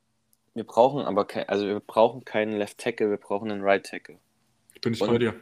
[0.53, 4.17] wir brauchen aber kein, also wir brauchen keinen Left Tackle, wir brauchen einen Right Tackle.
[4.81, 5.35] Bin ich bei dir.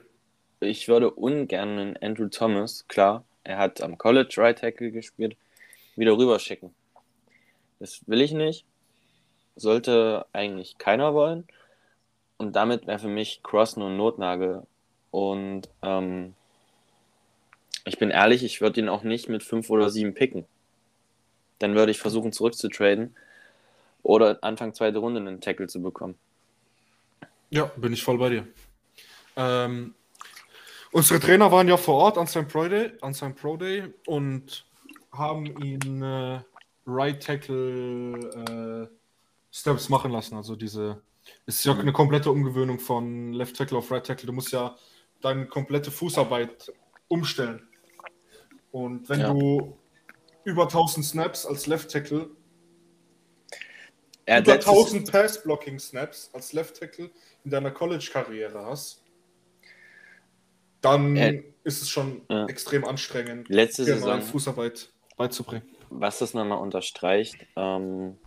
[0.62, 5.38] Ich würde ungern einen Andrew Thomas, klar, er hat am College Right Tackle gespielt,
[5.96, 6.74] wieder rüberschicken.
[7.80, 8.66] Das will ich nicht.
[9.56, 11.48] Sollte eigentlich keiner wollen.
[12.38, 14.64] Und damit wäre für mich Cross nur ein Notnagel.
[15.12, 16.36] Und ähm,
[17.86, 20.46] ich bin ehrlich, ich würde ihn auch nicht mit fünf oder sieben picken.
[21.60, 23.16] Dann würde ich versuchen zurückzutraden
[24.04, 26.16] oder Anfang zweite Runde einen Tackle zu bekommen.
[27.50, 28.48] Ja, bin ich voll bei dir.
[29.36, 29.96] Ähm,
[30.92, 34.66] unsere Trainer waren ja vor Ort an seinem Pro Day, an seinem Pro Day und
[35.12, 36.42] haben ihn äh,
[36.86, 38.96] Right Tackle äh,
[39.52, 40.36] Steps machen lassen.
[40.36, 41.02] Also diese,
[41.46, 44.28] es ist ja eine komplette Umgewöhnung von Left Tackle auf Right Tackle.
[44.28, 44.76] Du musst ja
[45.22, 46.72] deine komplette Fußarbeit
[47.08, 47.68] umstellen.
[48.72, 49.34] Und wenn ja.
[49.34, 49.79] du
[50.44, 52.30] über 1000 Snaps als Left Tackle
[54.38, 57.10] über 1000 Pass-Blocking-Snaps als Left Tackle
[57.44, 59.04] in deiner College-Karriere hast,
[60.82, 62.46] dann er, ist es schon ja.
[62.46, 65.68] extrem anstrengend, letzte Saison Fußarbeit beizubringen.
[65.90, 68.20] Was das nochmal unterstreicht, ähm,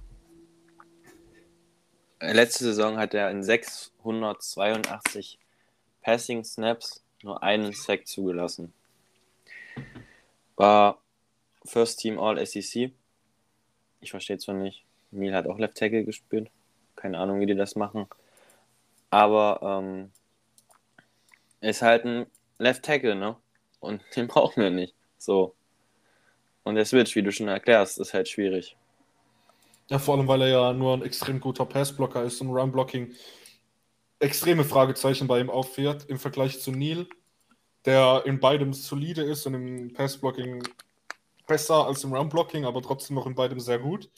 [2.21, 5.39] letzte Saison hat er in 682
[6.03, 8.75] Passing Snaps nur einen Sack zugelassen.
[10.57, 11.02] War
[11.65, 12.93] First Team All SEC.
[14.01, 14.85] Ich verstehe zwar nicht.
[15.11, 16.51] Neil hat auch Left Tackle gespielt.
[16.97, 18.07] Keine Ahnung, wie die das machen.
[19.11, 20.11] Aber ähm,
[21.61, 22.27] ist halt ein
[22.59, 23.37] Left Tackle, ne?
[23.81, 24.95] Und den brauchen wir nicht.
[25.19, 25.55] So.
[26.65, 28.77] Und der Switch, wie du schon erklärst, ist halt schwierig.
[29.89, 33.13] Ja, vor allem, weil er ja nur ein extrem guter Passblocker ist und Run-Blocking
[34.21, 37.07] extreme Fragezeichen bei ihm aufführt im Vergleich zu Neil,
[37.85, 40.63] der in beidem solide ist und im Passblocking
[41.53, 44.09] besser als im Run-Blocking, aber trotzdem noch in beidem sehr gut.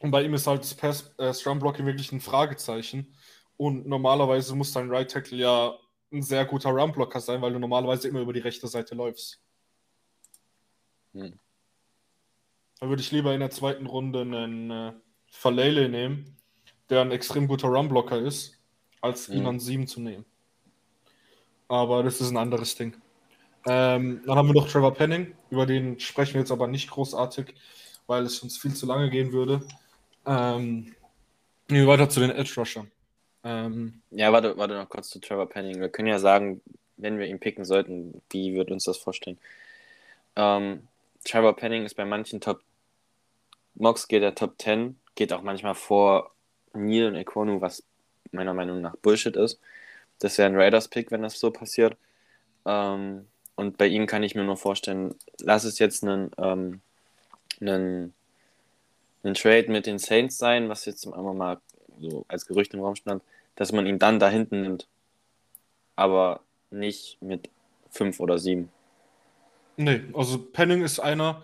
[0.00, 3.14] Und bei ihm ist halt das, Pass, äh, das Run-Blocking wirklich ein Fragezeichen.
[3.58, 5.74] Und normalerweise muss dein Right Tackle ja
[6.10, 9.42] ein sehr guter Run-Blocker sein, weil du normalerweise immer über die rechte Seite läufst.
[11.12, 11.38] Hm.
[12.80, 14.92] Da würde ich lieber in der zweiten Runde einen äh,
[15.30, 16.38] Falele nehmen,
[16.88, 18.58] der ein extrem guter Run-Blocker ist,
[19.02, 19.46] als ihn hm.
[19.46, 20.24] an 7 zu nehmen.
[21.68, 22.96] Aber das ist ein anderes Ding.
[23.66, 27.54] Ähm, dann haben wir noch Trevor Penning, über den sprechen wir jetzt aber nicht großartig,
[28.06, 29.60] weil es uns viel zu lange gehen würde.
[30.24, 30.94] Ähm,
[31.68, 32.90] weiter zu den Edge Rushern.
[33.42, 35.80] Ähm, ja, warte, warte noch kurz zu Trevor Penning.
[35.80, 36.60] Wir können ja sagen,
[36.96, 39.38] wenn wir ihn picken sollten, wie wird uns das vorstellen?
[40.36, 40.86] Ähm,
[41.24, 42.60] Trevor Penning ist bei manchen Top
[43.74, 46.32] Mox geht der Top 10, geht auch manchmal vor
[46.72, 47.82] Neil und Equonu, was
[48.32, 49.60] meiner Meinung nach Bullshit ist.
[50.18, 51.96] Das wäre ein Raiders-Pick, wenn das so passiert.
[52.64, 53.26] Ähm,
[53.56, 56.80] und bei ihm kann ich mir nur vorstellen, lass es jetzt einen, ähm,
[57.60, 58.14] einen,
[59.22, 61.60] einen Trade mit den Saints sein, was jetzt einmal mal
[61.98, 63.22] so als Gerücht im Raum stand,
[63.56, 64.86] dass man ihn dann da hinten nimmt.
[65.96, 66.40] Aber
[66.70, 67.48] nicht mit
[67.90, 68.70] fünf oder sieben.
[69.76, 71.42] Nee, also Penning ist einer,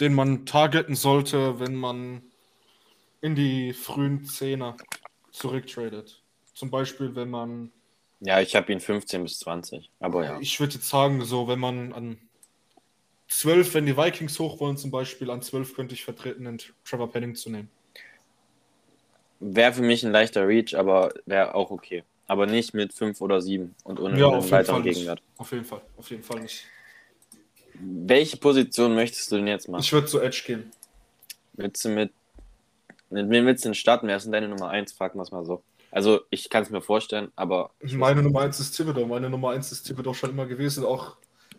[0.00, 2.22] den man targeten sollte, wenn man
[3.20, 4.76] in die frühen Zehner
[5.30, 6.22] zurücktradet.
[6.54, 7.72] Zum Beispiel, wenn man.
[8.20, 10.40] Ja, ich habe ihn 15 bis 20, aber ja.
[10.40, 12.18] Ich würde jetzt sagen, so, wenn man an
[13.28, 17.10] 12, wenn die Vikings hoch wollen, zum Beispiel, an 12 könnte ich vertreten, den Trevor
[17.10, 17.70] Penning zu nehmen.
[19.40, 22.04] Wäre für mich ein leichter Reach, aber wäre auch okay.
[22.26, 25.22] Aber nicht mit 5 oder 7 und ohne ja, einen weiteren Gegenwert.
[25.36, 26.64] Auf jeden Fall, auf jeden Fall nicht.
[27.74, 29.82] Welche Position möchtest du denn jetzt machen?
[29.82, 30.72] Ich würde zu Edge gehen.
[31.52, 32.12] Willst du mit.
[33.10, 34.08] Mit wem willst du denn starten?
[34.08, 34.92] Wer ist denn deine Nummer 1?
[34.92, 35.62] Fragen wir es mal so.
[35.90, 37.70] Also, ich kann es mir vorstellen, aber.
[37.80, 39.06] Meine Nummer 1 ist Thibodeau.
[39.06, 41.16] Meine Nummer 1 ist Thibodeau schon immer gewesen, auch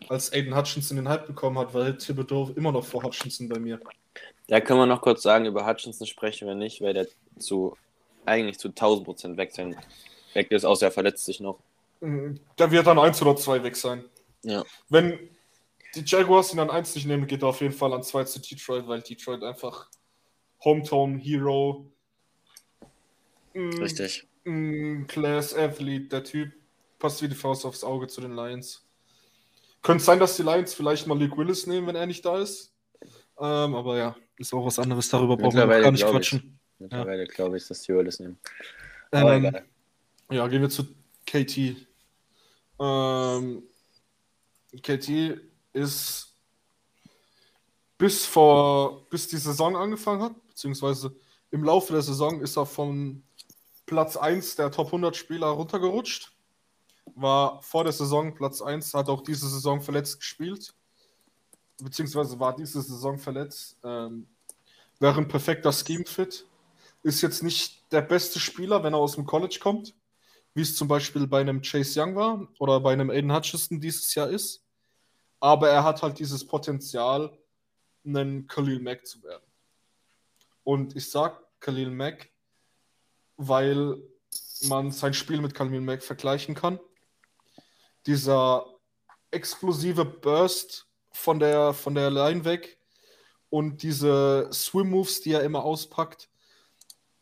[0.08, 3.80] als Aiden Hutchinson den Hype bekommen hat, weil Thibodeau immer noch vor Hutchinson bei mir.
[4.46, 7.76] Da können wir noch kurz sagen, über Hutchinson sprechen wir nicht, weil der zu
[8.24, 9.76] eigentlich zu 1000 Prozent weg sein
[10.34, 11.58] weg ist, außer er verletzt sich noch.
[12.00, 14.04] Der wird dann 1 oder 2 weg sein.
[14.42, 14.64] Ja.
[14.88, 15.18] Wenn
[15.94, 18.40] die Jaguars ihn an 1 nicht nehmen, geht er auf jeden Fall an 2 zu
[18.40, 19.88] Detroit, weil Detroit einfach
[20.64, 21.90] Hometown Hero.
[23.58, 24.28] Mm, Richtig.
[24.44, 26.52] Mm, Class Athlete, der Typ
[27.00, 28.86] passt wie die Faust aufs Auge zu den Lions.
[29.82, 32.72] Könnte sein, dass die Lions vielleicht mal Luke Willis nehmen, wenn er nicht da ist.
[33.40, 35.08] Ähm, aber ja, ist auch was anderes.
[35.08, 36.38] Darüber brauchen wir gar nicht quatschen.
[36.38, 36.80] Ich.
[36.80, 37.28] Mittlerweile ja.
[37.32, 38.38] glaube ich, dass die Willis nehmen.
[39.10, 39.56] Ähm,
[40.30, 40.84] ja, gehen wir zu
[41.26, 41.76] KT.
[42.80, 43.62] Ähm,
[44.82, 45.40] KT
[45.72, 46.36] ist
[47.96, 51.16] bis vor, bis die Saison angefangen hat, beziehungsweise
[51.50, 53.24] im Laufe der Saison ist er von
[53.88, 56.32] Platz 1 der Top 100 Spieler runtergerutscht.
[57.14, 60.74] War vor der Saison Platz 1, hat auch diese Saison verletzt gespielt.
[61.82, 63.76] Beziehungsweise war diese Saison verletzt.
[63.82, 64.28] Ähm,
[65.00, 66.46] wäre ein perfekter Scheme-Fit.
[67.02, 69.94] Ist jetzt nicht der beste Spieler, wenn er aus dem College kommt,
[70.54, 74.14] wie es zum Beispiel bei einem Chase Young war oder bei einem Aiden Hutchison dieses
[74.14, 74.62] Jahr ist
[75.40, 77.36] aber er hat halt dieses Potenzial,
[78.04, 79.44] einen Khalil Mack zu werden.
[80.64, 82.30] Und ich sag Khalil Mack,
[83.38, 83.96] weil
[84.64, 86.78] man sein Spiel mit Khalil Mack vergleichen kann.
[88.04, 88.66] Dieser
[89.30, 92.78] explosive Burst von der, von der Line weg
[93.48, 96.28] und diese Swim Moves, die er immer auspackt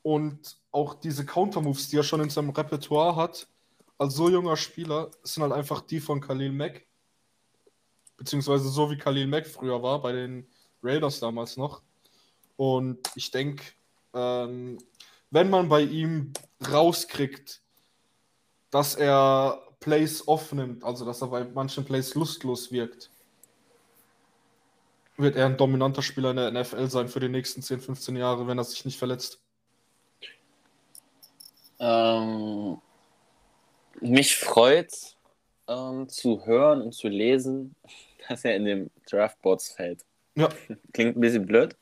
[0.03, 3.47] und auch diese Counter Moves, die er schon in seinem Repertoire hat,
[3.99, 6.87] als so junger Spieler, sind halt einfach die von Khalil Mack
[8.17, 10.47] beziehungsweise so wie Khalil Mack früher war, bei den
[10.83, 11.83] Raiders damals noch.
[12.57, 13.65] Und ich denke,
[14.15, 14.79] ähm,
[15.31, 16.33] wenn man bei ihm
[16.71, 17.63] rauskriegt,
[18.71, 23.11] dass er Plays aufnimmt, also dass er bei manchen Plays lustlos wirkt,
[25.17, 28.47] wird er ein dominanter Spieler in der NFL sein für die nächsten 10, 15 Jahre,
[28.47, 29.41] wenn er sich nicht verletzt.
[31.79, 32.81] Ähm,
[34.01, 34.93] mich freut
[35.69, 37.75] ähm, zu hören und zu lesen,
[38.29, 40.05] dass er in dem Draftboards fällt.
[40.35, 40.49] Ja.
[40.93, 41.77] Klingt ein bisschen blöd,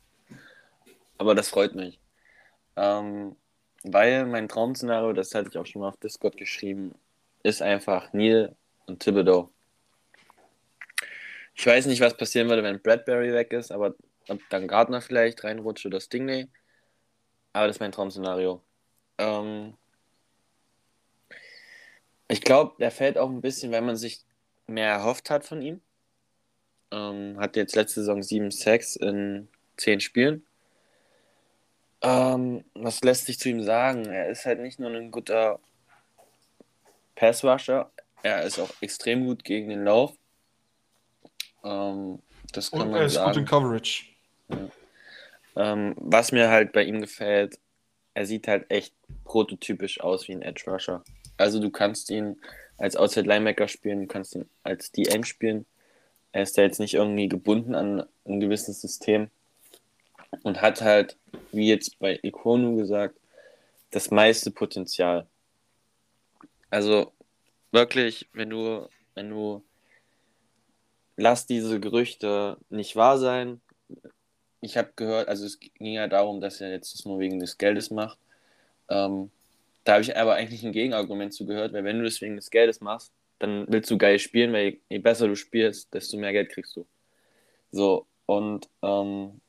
[1.19, 1.99] aber das freut mich.
[2.77, 3.37] Ähm,
[3.83, 6.95] weil mein Traum-Szenario, das hatte ich auch schon mal auf Discord geschrieben,
[7.43, 8.57] ist einfach Neil
[8.87, 9.51] und Thibodeau.
[11.55, 13.95] Ich weiß nicht, was passieren würde, wenn Bradbury weg ist, aber
[14.49, 16.49] dann Gardner vielleicht reinrutscht oder Stingley.
[17.53, 18.63] Aber das ist mein Traum-Szenario.
[19.19, 19.75] Ähm,
[22.29, 24.25] ich glaube, der fällt auch ein bisschen, weil man sich
[24.67, 25.81] mehr erhofft hat von ihm.
[26.91, 30.45] Ähm, hat jetzt letzte Saison sieben Sacks in zehn Spielen.
[32.05, 34.05] Ähm, was lässt sich zu ihm sagen?
[34.07, 35.59] Er ist halt nicht nur ein guter
[37.15, 37.91] Passwasher,
[38.23, 40.13] er ist auch extrem gut gegen den Lauf.
[41.63, 42.21] Ähm,
[42.53, 43.33] das kann Und man er ist sagen.
[43.33, 44.05] gut in Coverage.
[44.49, 44.69] Ja.
[45.57, 47.59] Ähm, was mir halt bei ihm gefällt,
[48.15, 51.03] er sieht halt echt prototypisch aus wie ein Edge Rusher.
[51.37, 52.41] Also du kannst ihn
[52.79, 55.67] als Outside Linebacker spielen, du kannst ihn als DM spielen.
[56.33, 59.31] Er ist ja jetzt nicht irgendwie gebunden an ein gewisses System
[60.43, 61.17] und hat halt,
[61.53, 63.19] wie jetzt bei Ikonu gesagt,
[63.91, 65.27] das meiste Potenzial.
[66.71, 67.13] Also
[67.71, 69.65] wirklich, wenn du, wenn du
[71.17, 73.61] lass diese Gerüchte nicht wahr sein,
[74.61, 77.59] ich habe gehört, also es ging ja darum, dass er jetzt das nur wegen des
[77.59, 78.19] Geldes macht.
[78.89, 79.31] Ähm,
[79.85, 82.81] da habe ich aber eigentlich ein Gegenargument zugehört, weil wenn du das wegen des Geldes
[82.81, 86.49] machst, dann willst du geil spielen, weil je, je besser du spielst, desto mehr Geld
[86.49, 86.87] kriegst du.
[87.71, 89.41] So, und ähm,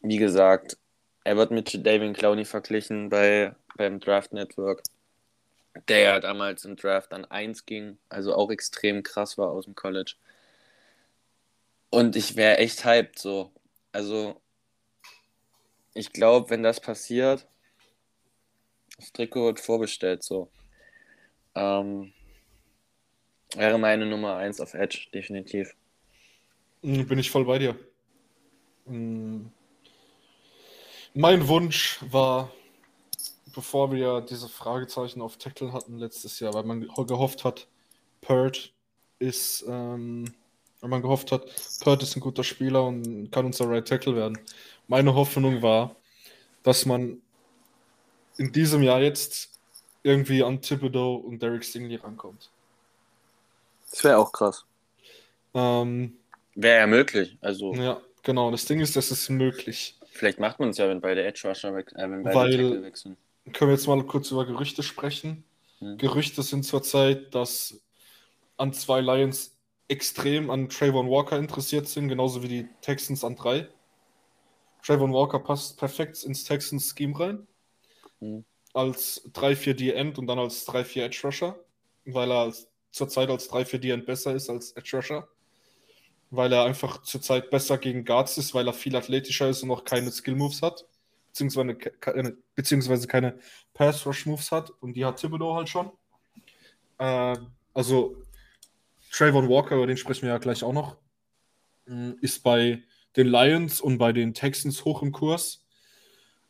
[0.00, 0.78] wie gesagt,
[1.24, 4.82] er wird mit David Clowney verglichen bei, beim Draft Network,
[5.88, 9.74] der ja damals im Draft an 1 ging, also auch extrem krass war aus dem
[9.74, 10.14] College.
[11.90, 13.50] Und ich wäre echt hyped so.
[13.92, 14.40] Also,
[15.94, 17.46] ich glaube, wenn das passiert,
[18.98, 20.50] das Trikot wird vorbestellt so.
[21.54, 22.12] Ähm,
[23.54, 25.74] wäre meine Nummer 1 auf Edge, definitiv.
[26.82, 27.78] Hm, bin ich voll bei dir.
[28.86, 29.50] Hm.
[31.20, 32.48] Mein Wunsch war,
[33.52, 37.66] bevor wir diese Fragezeichen auf Tackle hatten letztes Jahr, weil man gehofft hat,
[38.20, 38.72] Pert
[39.18, 40.32] ist, ähm,
[40.80, 41.42] weil man gehofft hat,
[41.80, 44.38] Pert ist ein guter Spieler und kann unser Right Tackle werden.
[44.86, 45.96] Meine Hoffnung war,
[46.62, 47.20] dass man
[48.36, 49.58] in diesem Jahr jetzt
[50.04, 52.48] irgendwie an Thibodeau und Derek Stingley rankommt.
[53.90, 54.64] Das wäre auch krass.
[55.52, 56.16] Ähm,
[56.54, 57.36] wäre ja möglich.
[57.40, 57.74] Also.
[57.74, 58.52] Ja, genau.
[58.52, 59.97] Das Ding ist, das ist möglich.
[60.18, 63.16] Vielleicht macht man es ja, wenn beide Edge Rusher äh, wenn beide Weil, wechseln.
[63.52, 65.44] Können wir jetzt mal kurz über Gerüchte sprechen?
[65.78, 65.96] Hm.
[65.96, 67.80] Gerüchte sind zurzeit, dass
[68.56, 73.68] an zwei Lions extrem an Trayvon Walker interessiert sind, genauso wie die Texans an drei.
[74.82, 77.46] Trayvon Walker passt perfekt ins Texans-Scheme rein.
[78.18, 78.44] Hm.
[78.74, 81.64] Als 3-4D End und dann als 3-4 Edge Rusher,
[82.06, 82.52] weil er
[82.90, 85.28] zurzeit als 3-4D End besser ist als Edge Rusher
[86.30, 89.84] weil er einfach zurzeit besser gegen Guards ist, weil er viel athletischer ist und noch
[89.84, 90.86] keine Skill-Moves hat,
[91.28, 93.38] beziehungsweise keine, beziehungsweise keine
[93.74, 95.90] Pass-Rush-Moves hat und die hat Thibodeau halt schon.
[96.98, 97.36] Äh,
[97.74, 98.16] also
[99.10, 100.96] Trayvon Walker, über den sprechen wir ja gleich auch noch,
[101.86, 102.82] mm, ist bei
[103.16, 105.64] den Lions und bei den Texans hoch im Kurs.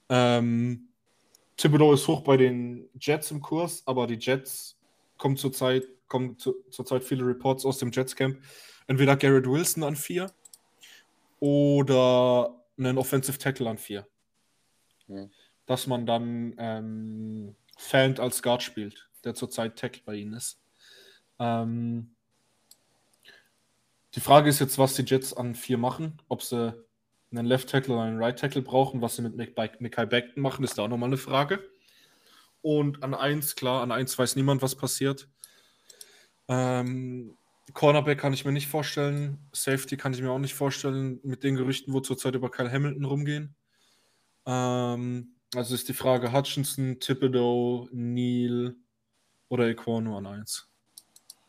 [0.08, 0.88] Ähm,
[1.56, 4.78] Thibodeau ist hoch bei den Jets im Kurs, aber die Jets
[5.16, 8.38] kommen zurzeit kommen zu, zurzeit viele Reports aus dem Jets Camp,
[8.88, 10.32] entweder Garrett Wilson an 4
[11.38, 14.06] oder einen Offensive Tackle an 4.
[15.06, 15.30] Mhm.
[15.66, 20.60] Dass man dann ähm, Fant als Guard spielt, der zurzeit Tackle bei ihnen ist.
[21.38, 22.10] Ähm,
[24.14, 26.20] die Frage ist jetzt, was die Jets an 4 machen.
[26.28, 26.74] Ob sie
[27.30, 29.02] einen Left Tackle oder einen Right Tackle brauchen.
[29.02, 31.62] Was sie mit Mikai Beckton machen, ist da auch nochmal eine Frage.
[32.62, 35.28] Und an 1, klar, an 1 weiß niemand, was passiert.
[36.48, 37.36] Ähm,
[37.72, 39.38] Cornerback kann ich mir nicht vorstellen.
[39.52, 43.04] Safety kann ich mir auch nicht vorstellen, mit den Gerüchten, wo zurzeit über Kyle Hamilton
[43.04, 43.56] rumgehen.
[44.46, 48.74] Ähm, also ist die Frage Hutchinson, Thibodeau, Neil
[49.48, 50.68] oder Equano an 1.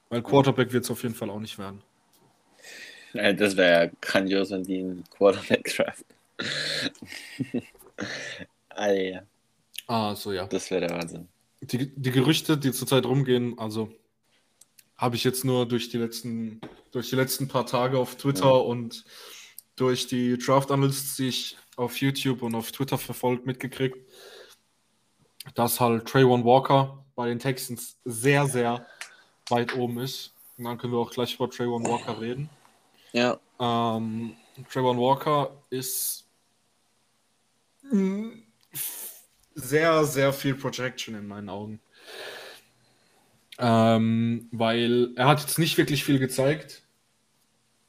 [0.10, 1.82] Weil Quarterback wird es auf jeden Fall auch nicht werden.
[3.14, 6.16] Ja, das wäre ja grandios, wenn die einen Quarterback draften.
[8.70, 9.22] ah, ja.
[9.88, 10.46] Ah, so ja.
[10.48, 11.28] Das wäre der Wahnsinn.
[11.62, 13.92] Die, die Gerüchte, die zurzeit rumgehen, also
[15.00, 16.60] habe ich jetzt nur durch die letzten,
[16.92, 18.52] durch die letzten paar Tage auf Twitter ja.
[18.52, 19.06] und
[19.78, 23.98] durch die Draft Analysts, die ich auf YouTube und auf Twitter verfolgt, mitgekriegt,
[25.56, 28.86] dass halt Trayvon Walker bei den Texans sehr, sehr
[29.48, 30.34] weit oben ist.
[30.58, 32.50] Und dann können wir auch gleich über Trayvon Walker reden.
[33.14, 33.40] Ja.
[33.58, 34.36] Ähm,
[34.70, 36.28] Trayvon Walker ist
[39.56, 41.80] sehr, sehr viel Projection in meinen Augen.
[43.60, 46.84] Ähm, weil er hat jetzt nicht wirklich viel gezeigt.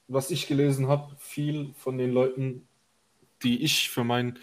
[0.09, 2.67] Was ich gelesen habe, viel von den Leuten,
[3.45, 4.39] die ich für mein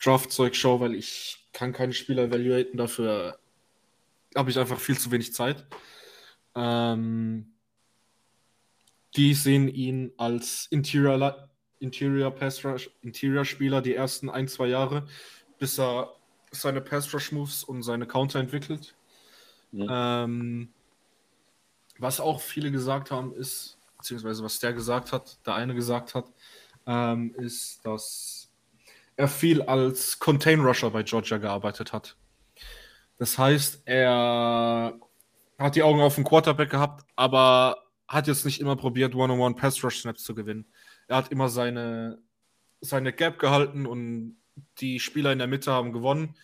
[0.00, 3.40] Draftzeug schaue, weil ich kann keine Spieler evaluaten, dafür
[4.36, 5.66] habe ich einfach viel zu wenig Zeit.
[6.54, 7.52] Ähm,
[9.16, 11.48] die sehen ihn als Interior,
[11.80, 15.08] Interior Pass Rush, Interior Spieler die ersten ein, zwei Jahre,
[15.58, 16.14] bis er
[16.52, 18.94] seine Pass Rush Moves und seine Counter entwickelt.
[19.72, 20.72] Ähm,
[21.98, 26.32] was auch viele gesagt haben, ist, beziehungsweise was der gesagt hat, der eine gesagt hat,
[26.86, 28.50] ähm, ist, dass
[29.16, 32.16] er viel als Contain Rusher bei Georgia gearbeitet hat.
[33.18, 34.98] Das heißt, er
[35.58, 39.82] hat die Augen auf den Quarterback gehabt, aber hat jetzt nicht immer probiert, One-on-One Pass
[39.82, 40.66] Rush Snaps zu gewinnen.
[41.08, 42.18] Er hat immer seine,
[42.80, 44.36] seine Gap gehalten und
[44.78, 46.36] die Spieler in der Mitte haben gewonnen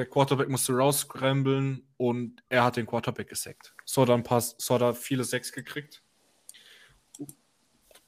[0.00, 3.74] der Quarterback musste rausscramblen und er hat den Quarterback gesackt.
[3.84, 6.02] So dann Pass, so hat er viele Sacks gekriegt.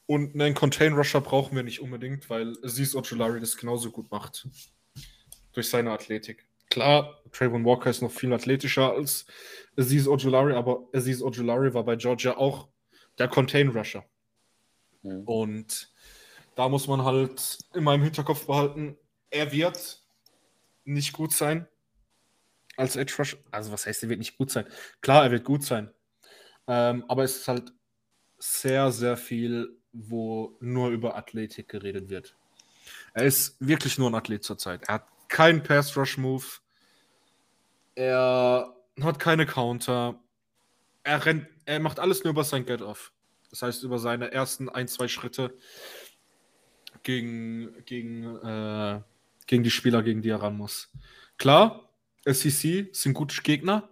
[0.07, 4.47] Und einen Contain Rusher brauchen wir nicht unbedingt, weil Aziz Ojolari das genauso gut macht.
[5.53, 6.47] Durch seine Athletik.
[6.71, 9.27] Klar, Trayvon Walker ist noch viel athletischer als
[9.77, 12.69] Aziz Ojolari, aber Aziz Ojolari war bei Georgia auch
[13.19, 14.03] der Contain Rusher.
[15.03, 15.23] Mhm.
[15.25, 15.93] Und
[16.55, 18.97] da muss man halt immer im Hinterkopf behalten,
[19.29, 20.01] er wird
[20.85, 21.67] nicht gut sein
[22.77, 23.37] als Edge Rusher.
[23.51, 24.65] Also was heißt, er wird nicht gut sein?
[25.01, 25.91] Klar, er wird gut sein.
[26.67, 27.71] Ähm, aber es ist halt
[28.37, 32.35] sehr, sehr viel, wo nur über Athletik geredet wird.
[33.13, 34.83] Er ist wirklich nur ein Athlet zurzeit.
[34.87, 36.45] Er hat keinen Pass-Rush-Move.
[37.95, 40.19] Er hat keine Counter.
[41.03, 43.11] Er rennt, er macht alles nur über sein Get-Off.
[43.49, 45.55] Das heißt, über seine ersten ein, zwei Schritte
[47.03, 49.01] gegen, gegen, äh,
[49.45, 50.91] gegen die Spieler, gegen die er ran muss.
[51.37, 51.92] Klar,
[52.25, 53.89] SEC sind gute Gegner,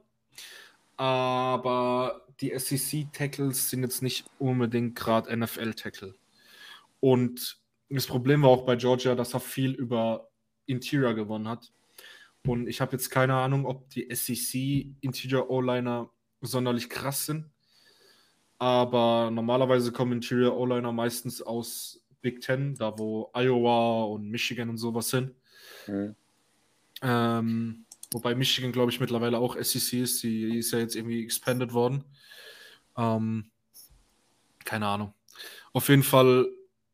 [0.98, 6.16] aber die SEC-Tackles sind jetzt nicht unbedingt gerade NFL-Tackle.
[7.00, 7.60] Und
[7.90, 10.30] das Problem war auch bei Georgia, dass er viel über
[10.66, 11.72] Interior gewonnen hat.
[12.48, 16.10] Und ich habe jetzt keine Ahnung, ob die SEC Interior O-Liner
[16.42, 17.50] sonderlich krass sind.
[18.58, 24.78] Aber normalerweise kommen Interior O-Liner meistens aus Big Ten, da wo Iowa und Michigan und
[24.78, 25.36] sowas sind.
[25.88, 26.16] Mhm.
[27.02, 30.24] Ähm, wobei Michigan, glaube ich, mittlerweile auch SEC ist.
[30.24, 32.04] Die ist ja jetzt irgendwie expanded worden.
[32.98, 33.50] Ähm,
[34.66, 35.14] keine Ahnung.
[35.74, 36.48] Auf jeden Fall,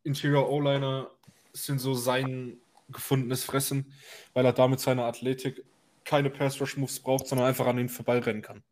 [0.04, 1.10] Interior O-Liner
[1.54, 2.58] sind so sein
[2.90, 3.94] gefundenes Fressen,
[4.34, 5.66] weil er damit seine Athletik
[6.06, 8.64] keine Pass-Rush-Moves braucht, sondern einfach an ihn vorbeirennen kann.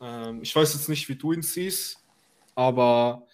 [0.00, 2.04] Ähm, ich weiß jetzt nicht, wie du ihn siehst,
[2.54, 3.26] aber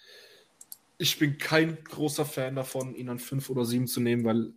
[0.97, 4.53] ich bin kein großer Fan davon, ihn an 5 oder 7 zu nehmen, weil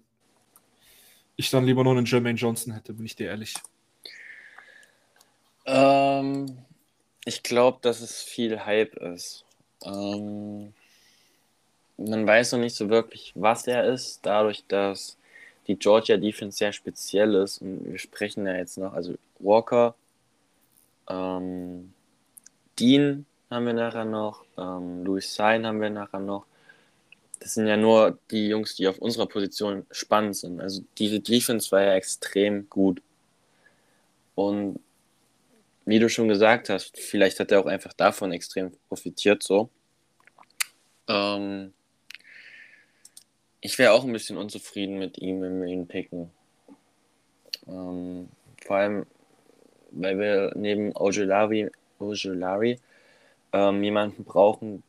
[1.39, 3.55] ich dann lieber nur einen Jermaine Johnson hätte, bin ich dir ehrlich.
[5.65, 6.59] Ähm,
[7.25, 9.45] ich glaube, dass es viel Hype ist.
[9.85, 10.75] Ähm,
[11.97, 15.17] man weiß noch nicht so wirklich, was er ist, dadurch, dass
[15.69, 17.63] die Georgia Defense sehr speziell ist.
[17.63, 19.95] Und wir sprechen ja jetzt noch, also Walker,
[21.09, 21.93] ähm,
[22.81, 26.47] Dean haben wir nachher noch, ähm, Louis Sein haben wir nachher noch.
[27.41, 30.61] Das sind ja nur die Jungs, die auf unserer Position spannend sind.
[30.61, 33.01] Also diese Defense war ja extrem gut.
[34.35, 34.81] Und
[35.85, 39.71] wie du schon gesagt hast, vielleicht hat er auch einfach davon extrem profitiert so.
[41.09, 41.73] Ähm,
[43.61, 46.31] ich wäre auch ein bisschen unzufrieden mit ihm, wenn wir ihn picken.
[47.67, 48.29] Ähm,
[48.65, 49.07] vor allem,
[49.91, 52.79] weil wir neben Ojolari, Ojolari
[53.53, 54.83] ähm, jemanden brauchen,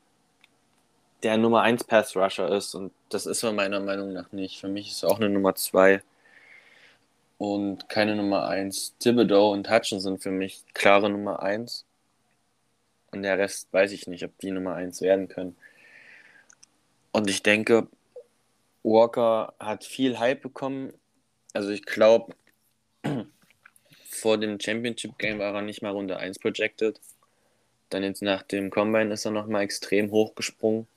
[1.23, 2.75] der Nummer 1 Pass Rusher ist.
[2.75, 4.59] Und das ist er meiner Meinung nach nicht.
[4.59, 6.01] Für mich ist er auch eine Nummer 2
[7.37, 8.97] und keine Nummer 1.
[8.99, 11.85] Thibodeau und Hutchinson sind für mich klare Nummer 1.
[13.11, 15.55] Und der Rest weiß ich nicht, ob die Nummer 1 werden können.
[17.11, 17.87] Und ich denke,
[18.83, 20.93] Walker hat viel Hype bekommen.
[21.53, 22.35] Also ich glaube,
[24.09, 26.99] vor dem Championship Game war er nicht mal Runde 1 projected.
[27.89, 30.87] Dann jetzt nach dem Combine ist er nochmal extrem hochgesprungen.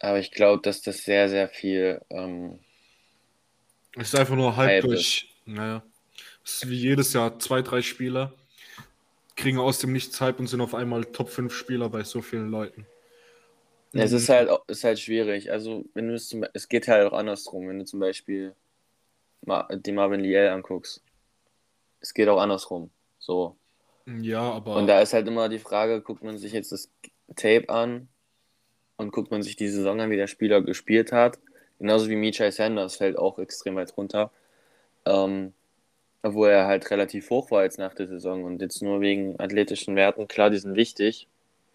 [0.00, 2.00] Aber ich glaube, dass das sehr, sehr viel.
[2.10, 2.58] Ähm,
[3.96, 5.28] es ist einfach nur halb durch.
[5.44, 5.82] Naja.
[6.44, 8.32] Es ist wie jedes Jahr zwei, drei Spieler
[9.36, 12.50] kriegen aus dem Nichts Hype und sind auf einmal Top 5 Spieler bei so vielen
[12.50, 12.86] Leuten.
[13.92, 15.50] Ja, es ist halt, ist halt schwierig.
[15.50, 18.54] Also, wenn du es, zum, es geht halt auch andersrum, wenn du zum Beispiel
[19.42, 21.02] die Marvin Liel anguckst.
[22.00, 22.90] Es geht auch andersrum.
[23.18, 23.56] So.
[24.06, 24.76] Ja, aber.
[24.76, 26.90] Und da ist halt immer die Frage, guckt man sich jetzt das
[27.34, 28.08] Tape an
[29.00, 31.38] und guckt man sich die Saison an, wie der Spieler gespielt hat.
[31.78, 34.30] Genauso wie Michai Sanders fällt auch extrem weit runter.
[35.06, 35.54] Ähm,
[36.22, 39.96] obwohl er halt relativ hoch war jetzt nach der Saison und jetzt nur wegen athletischen
[39.96, 40.28] Werten.
[40.28, 41.28] Klar, die sind wichtig.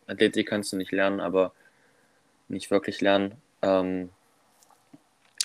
[0.05, 1.51] Athletik kannst du nicht lernen, aber
[2.47, 3.33] nicht wirklich lernen.
[3.63, 4.09] Ähm,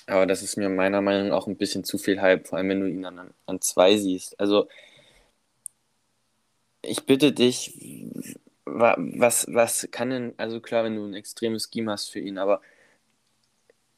[0.05, 2.69] aber das ist mir meiner Meinung nach auch ein bisschen zu viel Hype, vor allem
[2.69, 4.39] wenn du ihn an, an zwei siehst.
[4.39, 4.67] Also
[6.83, 7.73] ich bitte dich,
[8.65, 12.61] was, was kann denn, also klar, wenn du ein extremes Scheme hast für ihn, aber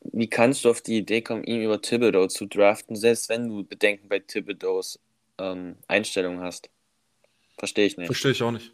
[0.02, 3.64] wie kannst du auf die Idee kommen, ihn über Thibodeau zu draften, selbst wenn du
[3.64, 5.00] Bedenken bei Thibodeaus
[5.38, 6.70] ähm, Einstellung hast?
[7.58, 8.08] Verstehe ich nicht.
[8.08, 8.74] Verstehe ich auch nicht.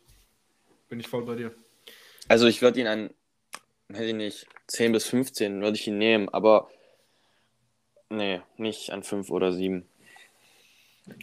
[0.89, 1.53] Bin ich voll bei dir.
[2.27, 3.09] Also ich würde ihn an,
[3.89, 6.69] hätte ich nicht, 10 bis 15 würde ich ihn nehmen, aber
[8.09, 9.87] nee, nicht an 5 oder 7.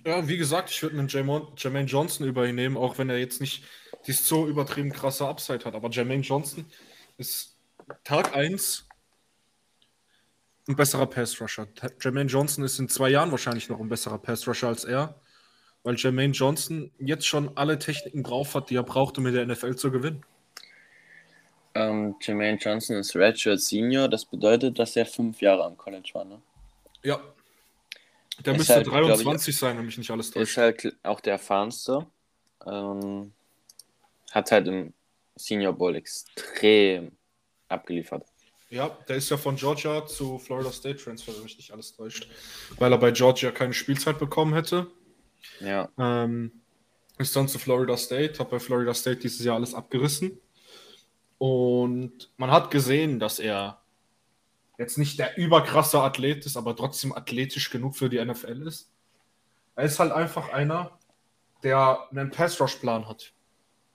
[0.04, 3.40] Ja, wie gesagt, ich würde einen Jermaine Johnson über ihn nehmen, auch wenn er jetzt
[3.40, 3.64] nicht
[4.06, 5.74] die so übertrieben krasse Upside hat.
[5.74, 6.64] Aber Jermaine Johnson
[7.16, 7.56] ist
[8.04, 8.86] Tag 1
[10.68, 11.68] ein besserer Pass-Rusher.
[12.00, 15.20] Jermaine Johnson ist in zwei Jahren wahrscheinlich noch ein besserer Pass-Rusher als er,
[15.84, 19.46] weil Jermaine Johnson jetzt schon alle Techniken drauf hat, die er braucht, um mit der
[19.46, 20.24] NFL zu gewinnen.
[21.74, 26.24] Ähm, Jermaine Johnson ist Redshirt Senior, das bedeutet, dass er fünf Jahre am College war,
[26.24, 26.40] ne?
[27.02, 27.20] Ja,
[28.44, 30.50] der ist müsste halt, 23 ich, sein, wenn mich nicht alles täuscht.
[30.50, 32.06] Ist halt auch der erfahrenste.
[32.66, 33.32] Ähm,
[34.36, 34.92] hat halt im
[35.34, 37.12] Senior Bowl extrem
[37.68, 38.26] abgeliefert.
[38.68, 42.28] Ja, der ist ja von Georgia zu Florida State Transfer, wenn mich nicht alles täuscht.
[42.78, 44.88] Weil er bei Georgia keine Spielzeit bekommen hätte.
[45.60, 45.88] Ja.
[45.98, 46.52] Ähm,
[47.18, 50.38] ist dann zu Florida State, hat bei Florida State dieses Jahr alles abgerissen.
[51.38, 53.80] Und man hat gesehen, dass er
[54.78, 58.90] jetzt nicht der überkrasse Athlet ist, aber trotzdem athletisch genug für die NFL ist.
[59.76, 60.98] Er ist halt einfach einer,
[61.62, 63.32] der einen Pass-Rush-Plan hat.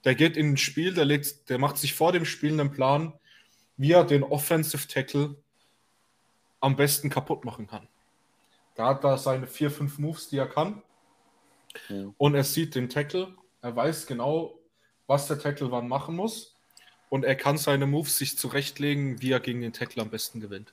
[0.04, 3.12] Der geht in ein Spiel, der, legt, der macht sich vor dem Spiel einen Plan,
[3.76, 5.36] wie er den Offensive Tackle
[6.60, 7.88] am besten kaputt machen kann.
[8.74, 10.82] Da hat er seine vier, fünf Moves, die er kann.
[11.88, 12.12] Ja.
[12.16, 13.34] Und er sieht den Tackle.
[13.60, 14.58] Er weiß genau,
[15.06, 16.56] was der Tackle wann machen muss.
[17.08, 20.72] Und er kann seine Moves sich zurechtlegen, wie er gegen den Tackle am besten gewinnt.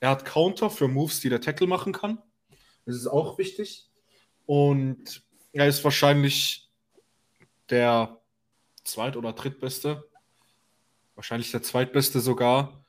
[0.00, 2.18] Er hat Counter für Moves, die der Tackle machen kann.
[2.84, 3.88] Das ist auch wichtig.
[4.46, 6.68] Und er ist wahrscheinlich
[7.70, 8.20] der
[8.84, 10.04] zweit- oder drittbeste
[11.14, 12.84] wahrscheinlich der zweitbeste sogar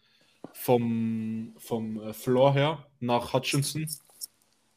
[0.53, 3.87] vom, vom äh, Floor her nach Hutchinson.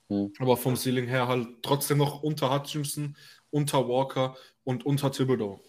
[0.09, 0.33] Hm.
[0.39, 3.17] Aber vom Ceiling her halt trotzdem noch unter Hutchinson,
[3.51, 5.61] unter Walker und unter Thibodeau.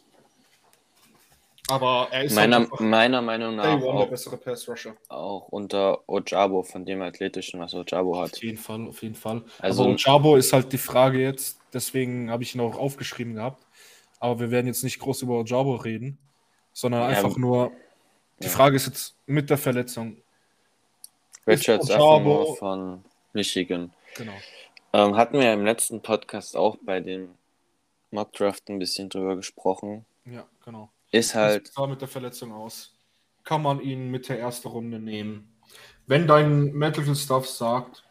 [1.69, 4.09] Aber er ist meiner, halt meiner Meinung nach auch.
[5.09, 8.33] Auch unter Ojabo, von dem Athletischen, was Ojabo hat.
[8.33, 9.43] Auf jeden Fall, auf jeden Fall.
[9.59, 13.66] Also Aber Ojabo ist halt die Frage jetzt, deswegen habe ich ihn auch aufgeschrieben gehabt.
[14.19, 16.17] Aber wir werden jetzt nicht groß über Ojabo reden
[16.77, 17.71] sondern ja, einfach nur,
[18.39, 18.51] die ja.
[18.51, 20.17] Frage ist jetzt mit der Verletzung.
[21.47, 23.03] Richards Affenmoor von
[23.33, 23.91] Michigan.
[24.15, 24.33] Genau.
[24.93, 27.29] Ähm, hatten wir im letzten Podcast auch bei dem
[28.11, 30.05] Mockdraft ein bisschen drüber gesprochen.
[30.25, 30.91] Ja, genau.
[31.09, 31.67] Ist halt.
[31.67, 32.93] Wie sah mit der Verletzung aus?
[33.43, 35.51] Kann man ihn mit der ersten Runde nehmen?
[36.05, 38.03] Wenn dein Medical Stuff sagt,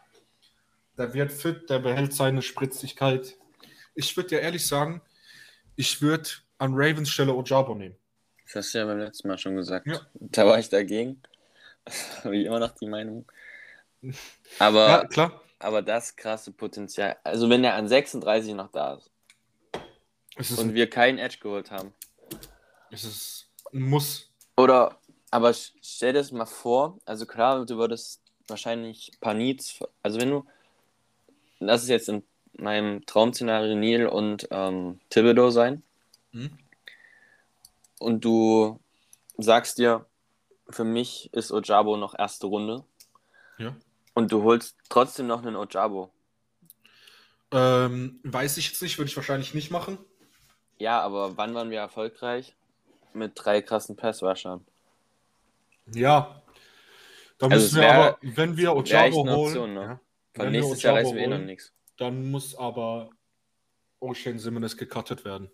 [0.97, 3.37] der wird fit, der behält seine Spritzigkeit.
[3.95, 5.01] Ich würde dir ehrlich sagen,
[5.77, 7.95] ich würde an Ravens Stelle Ojabo nehmen.
[8.45, 9.87] Das hast du ja beim letzten Mal schon gesagt.
[9.87, 10.01] Ja.
[10.15, 11.21] Da war ich dagegen.
[12.23, 13.25] Habe ich immer noch die Meinung.
[14.59, 15.41] Aber, ja, klar.
[15.59, 17.17] aber das krasse Potenzial.
[17.23, 19.09] Also, wenn er an 36 noch da ist,
[20.35, 21.93] ist und wir keinen Edge geholt haben.
[22.91, 24.29] Es ist ein Muss.
[24.55, 24.99] Oder,
[25.31, 26.99] aber stell dir das mal vor.
[27.05, 29.79] Also, klar, du würdest wahrscheinlich ein Needs.
[30.03, 30.45] Also, wenn du.
[31.59, 32.23] Das ist jetzt in
[32.57, 35.83] meinem Traum-Szenario Neil und ähm, Thibodeau sein.
[36.31, 36.51] Hm?
[37.99, 38.79] und du
[39.37, 40.05] sagst dir,
[40.69, 42.83] für mich ist Ojabo noch erste Runde.
[43.57, 43.75] Ja.
[44.13, 46.11] Und du holst trotzdem noch einen Ojabo.
[47.51, 49.97] Ähm, weiß ich jetzt nicht, würde ich wahrscheinlich nicht machen.
[50.79, 52.55] Ja, aber wann waren wir erfolgreich?
[53.13, 54.65] Mit drei krassen Passwashern.
[55.93, 56.41] Ja.
[57.37, 59.29] Da also müssen wir wär, aber, wenn wir Ojabo holen.
[59.29, 59.81] Option, ne?
[59.81, 59.99] ja,
[60.35, 61.71] Von nächstes Jahr reißen wir eh noch nichts.
[61.97, 63.09] Dann muss aber
[63.99, 65.49] Ocean Simmons gecuttet werden.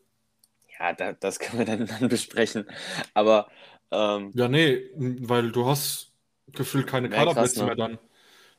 [0.80, 2.66] Ja, da, das können wir dann, dann besprechen.
[3.14, 3.50] Aber.
[3.92, 6.12] Ähm, ja, nee, weil du hast
[6.52, 7.66] gefühlt keine Kaderplätze ne?
[7.68, 8.00] mehr dann.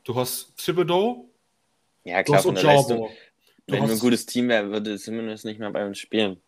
[0.04, 1.28] Du hast Thibodeau.
[2.04, 3.10] Ja, klar, von der Leistung.
[3.66, 3.88] Wenn hast...
[3.88, 6.40] wir ein gutes Team wäre, würde Simmons nicht mehr bei uns spielen.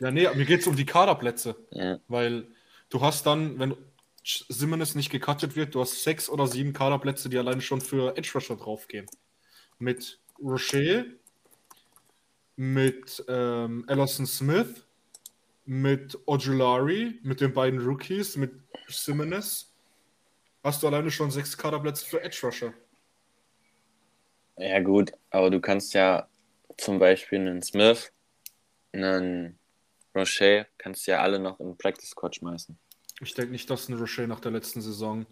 [0.00, 1.56] Ja, nee, mir geht es um die Kaderplätze.
[1.70, 2.00] Ja.
[2.08, 2.46] Weil
[2.88, 3.76] du hast dann, wenn
[4.24, 8.30] Simmons nicht gecuttet wird, du hast sechs oder sieben Kaderplätze, die alleine schon für Edge
[8.34, 9.06] Rusher draufgehen.
[9.78, 11.04] Mit Rocher,
[12.56, 14.86] mit ähm, Ellison Smith,
[15.66, 18.52] mit Ojulari, mit den beiden Rookies, mit
[18.88, 19.72] Simmons,
[20.62, 22.72] hast du alleine schon sechs Kaderplätze für Edge Rusher.
[24.58, 26.28] Ja, gut, aber du kannst ja
[26.78, 28.10] zum Beispiel einen Smith,
[28.92, 29.58] einen
[30.14, 32.78] Rocher, kannst ja alle noch in Practice Squad schmeißen.
[33.20, 35.26] Ich denke nicht, dass ein Rocher nach der letzten Saison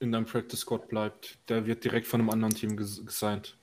[0.00, 1.38] in deinem Practice Squad bleibt.
[1.48, 3.56] Der wird direkt von einem anderen Team gesigned.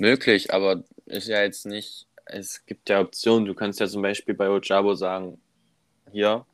[0.00, 3.46] Möglich, aber ist ja jetzt nicht es gibt ja Optionen.
[3.46, 5.40] Du kannst ja zum Beispiel bei Ojabo sagen,
[6.12, 6.44] hier,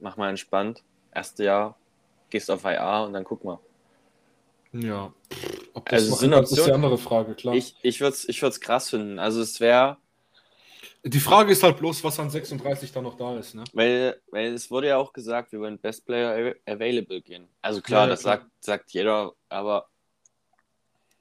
[0.00, 0.82] mach mal entspannt,
[1.14, 1.78] erste Jahr,
[2.30, 3.58] gehst auf IA und dann guck mal.
[4.72, 5.12] Ja.
[5.74, 7.54] Ob das also sind Optionen, ist eine andere Frage, klar.
[7.54, 9.18] Ich, ich würde es ich krass finden.
[9.18, 9.98] Also es wäre.
[11.04, 13.64] Die Frage ist halt bloß, was an 36 da noch da ist, ne?
[13.72, 17.48] Weil, weil es wurde ja auch gesagt, wir wollen Best Player Available gehen.
[17.62, 18.38] Also klar, ja, ja, das klar.
[18.38, 19.88] Sagt, sagt jeder, aber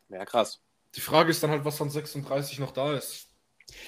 [0.10, 0.60] wäre krass.
[0.98, 3.28] Die Frage ist dann halt, was an 36 noch da ist.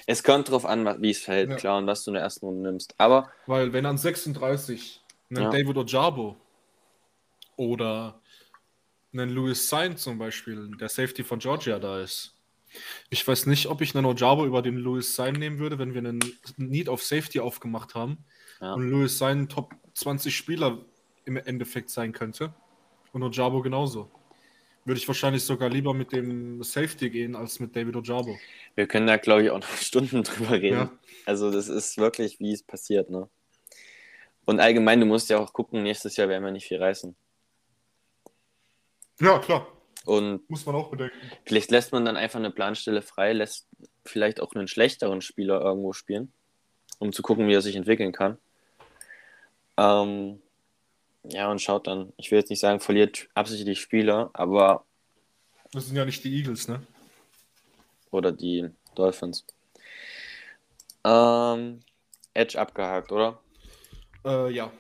[0.06, 1.56] Es kommt drauf an, wie es fällt, ja.
[1.56, 2.94] klar, und was du in der ersten Runde nimmst.
[3.00, 3.32] Aber.
[3.48, 5.02] Weil, wenn an 36
[5.32, 5.50] ein ja.
[5.50, 6.38] David Ojabo
[7.56, 8.22] oder
[9.12, 12.36] ein Louis Sain zum Beispiel, der Safety von Georgia da ist.
[13.10, 16.00] Ich weiß nicht, ob ich einen Ojabo über den Louis Sain nehmen würde, wenn wir
[16.00, 16.20] einen
[16.58, 18.24] Need of Safety aufgemacht haben
[18.62, 18.74] ja.
[18.74, 20.78] und Louis Sain Top 20 Spieler
[21.26, 22.54] im Endeffekt sein könnte
[23.14, 24.12] und Ojabo genauso
[24.90, 28.38] würde ich wahrscheinlich sogar lieber mit dem Safety gehen als mit David Ojabo.
[28.74, 30.78] Wir können da, glaube ich, auch noch Stunden drüber reden.
[30.78, 30.92] Ja.
[31.26, 33.12] Also, das ist wirklich, wie es passiert.
[33.12, 33.30] Ne?
[34.46, 37.16] Und allgemein, du musst ja auch gucken, nächstes Jahr werden wir nicht viel reißen.
[39.22, 39.68] Ja, klar.
[40.06, 41.16] Und Muss man auch bedenken.
[41.46, 43.68] vielleicht lässt man dann einfach eine Planstelle frei, lässt
[44.06, 46.34] vielleicht auch einen schlechteren Spieler irgendwo spielen,
[46.98, 48.40] um zu gucken, wie er sich entwickeln kann.
[49.78, 50.42] Ähm,
[51.24, 54.86] ja, und schaut dann, ich will jetzt nicht sagen, verliert absichtlich Spieler, aber
[55.72, 56.86] Das sind ja nicht die Eagles, ne?
[58.12, 59.46] oder die Dolphins.
[61.04, 61.82] Ähm,
[62.34, 63.40] Edge abgehakt, oder?
[64.26, 64.72] Äh, ja.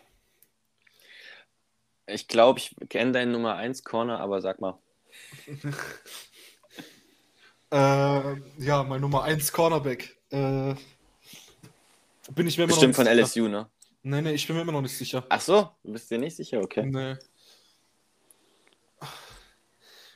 [2.08, 4.78] Ich glaube, ich kenne deinen Nummer 1 Corner, aber sag mal.
[7.72, 10.18] Äh, ja, mein Nummer 1 Cornerback.
[10.32, 10.74] Äh,
[12.32, 13.20] bin ich mir immer Bestimmt noch von.
[13.20, 13.70] LSU, ne?
[14.02, 15.26] Nee, nee, ich bin mir immer noch nicht sicher.
[15.30, 16.86] Ach so, du bist dir nicht sicher, okay.
[16.86, 17.18] Nee.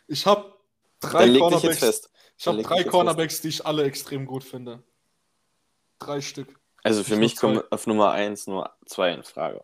[0.07, 0.53] Ich habe
[0.99, 2.09] Dann drei dich Cornerbacks.
[2.38, 4.84] Ich Dann habe drei Cornerbacks, die ich alle extrem gut finde.
[5.99, 6.59] Drei Stück.
[6.84, 9.63] Also für Nicht mich kommen auf Nummer 1 nur zwei in Frage.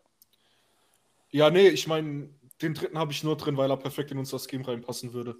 [1.30, 2.30] Ja, nee, ich meine,
[2.62, 5.36] den dritten habe ich nur drin, weil er perfekt in unser Scheme reinpassen würde.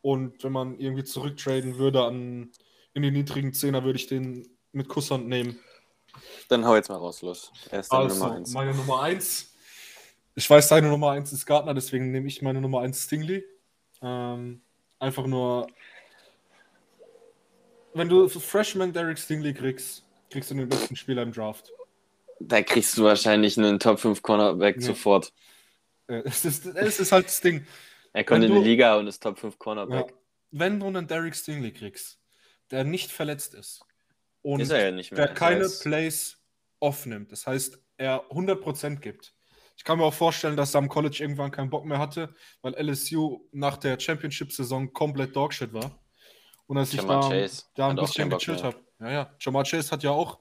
[0.00, 2.52] Und wenn man irgendwie zurücktraden würde an
[2.94, 5.58] in die niedrigen Zehner, würde ich den mit Kusshand nehmen.
[6.48, 7.52] Dann hau jetzt mal raus, los.
[7.70, 8.52] Er ist deine Also, Nummer 1.
[8.52, 9.46] meine Nummer 1.
[10.36, 13.44] Ich weiß, deine Nummer 1 ist Gardner, deswegen nehme ich meine Nummer 1 Stingley.
[14.02, 14.62] Ähm,
[14.98, 15.66] einfach nur,
[17.94, 21.72] wenn du Freshman Derek Stingley kriegst, kriegst du den besten Spieler im Draft.
[22.38, 24.84] Da kriegst du wahrscheinlich einen Top 5 Cornerback Nee.
[24.84, 25.32] sofort.
[26.06, 27.66] Äh, Es ist, es ist halt das Ding.
[28.12, 29.58] Er kommt Wenn in die du- Liga und ist Top 5 Ja.
[29.58, 30.14] Cornerback.
[30.52, 32.18] Wenn du einen Derek Stingley kriegst,
[32.70, 33.84] der nicht verletzt ist
[34.42, 35.26] und Ist er ja nicht mehr.
[35.26, 36.38] der keine heißt, Plays
[36.80, 39.34] aufnimmt, das heißt, er 100% gibt.
[39.76, 42.74] Ich kann mir auch vorstellen, dass er am College irgendwann keinen Bock mehr hatte, weil
[42.74, 45.98] LSU nach der Championship-Saison komplett Dogshit war.
[46.66, 48.76] Und als ich da, Chase da ein bisschen gechillt habe.
[49.00, 49.34] Ja, ja.
[49.40, 50.38] Jamar Chase hat ja auch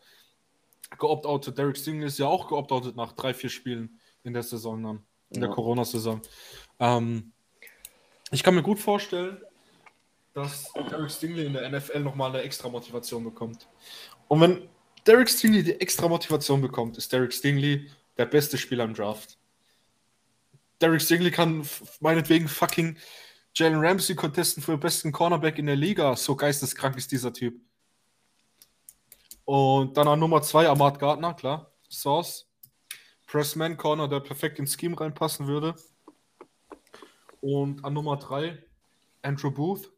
[0.97, 1.57] geopt-outet.
[1.57, 5.05] Derek Stingley ist ja auch geopt-outet nach drei, vier Spielen in der Saison dann.
[5.29, 5.55] In der Ja.
[5.55, 6.21] Corona-Saison.
[6.79, 7.31] Ähm,
[8.31, 9.41] ich kann mir gut vorstellen,
[10.39, 13.67] dass Derek Stingley in der NFL nochmal eine extra Motivation bekommt.
[14.27, 14.69] Und wenn
[15.05, 19.37] Derek Stingley die extra Motivation bekommt, ist Derek Stingley der beste Spieler im Draft.
[20.81, 21.67] Derek Stingley kann
[21.99, 22.97] meinetwegen fucking
[23.53, 26.15] Jalen Ramsey contesten für den besten Cornerback in der Liga.
[26.15, 27.59] So geisteskrank ist dieser Typ.
[29.45, 31.71] Und dann an Nummer 2 Ahmad Gardner, klar.
[31.89, 32.47] Source.
[33.25, 35.75] Pressman Corner, der perfekt ins Scheme reinpassen würde.
[37.41, 38.57] Und an Nummer 3
[39.21, 39.91] Andrew Booth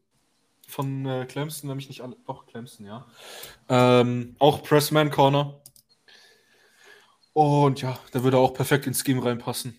[0.72, 3.06] von äh, Clemson, nämlich nicht alle, doch Clemson, ja.
[3.68, 5.60] Ähm, auch Pressman Corner.
[7.34, 9.78] Und ja, der würde auch perfekt ins Scheme reinpassen.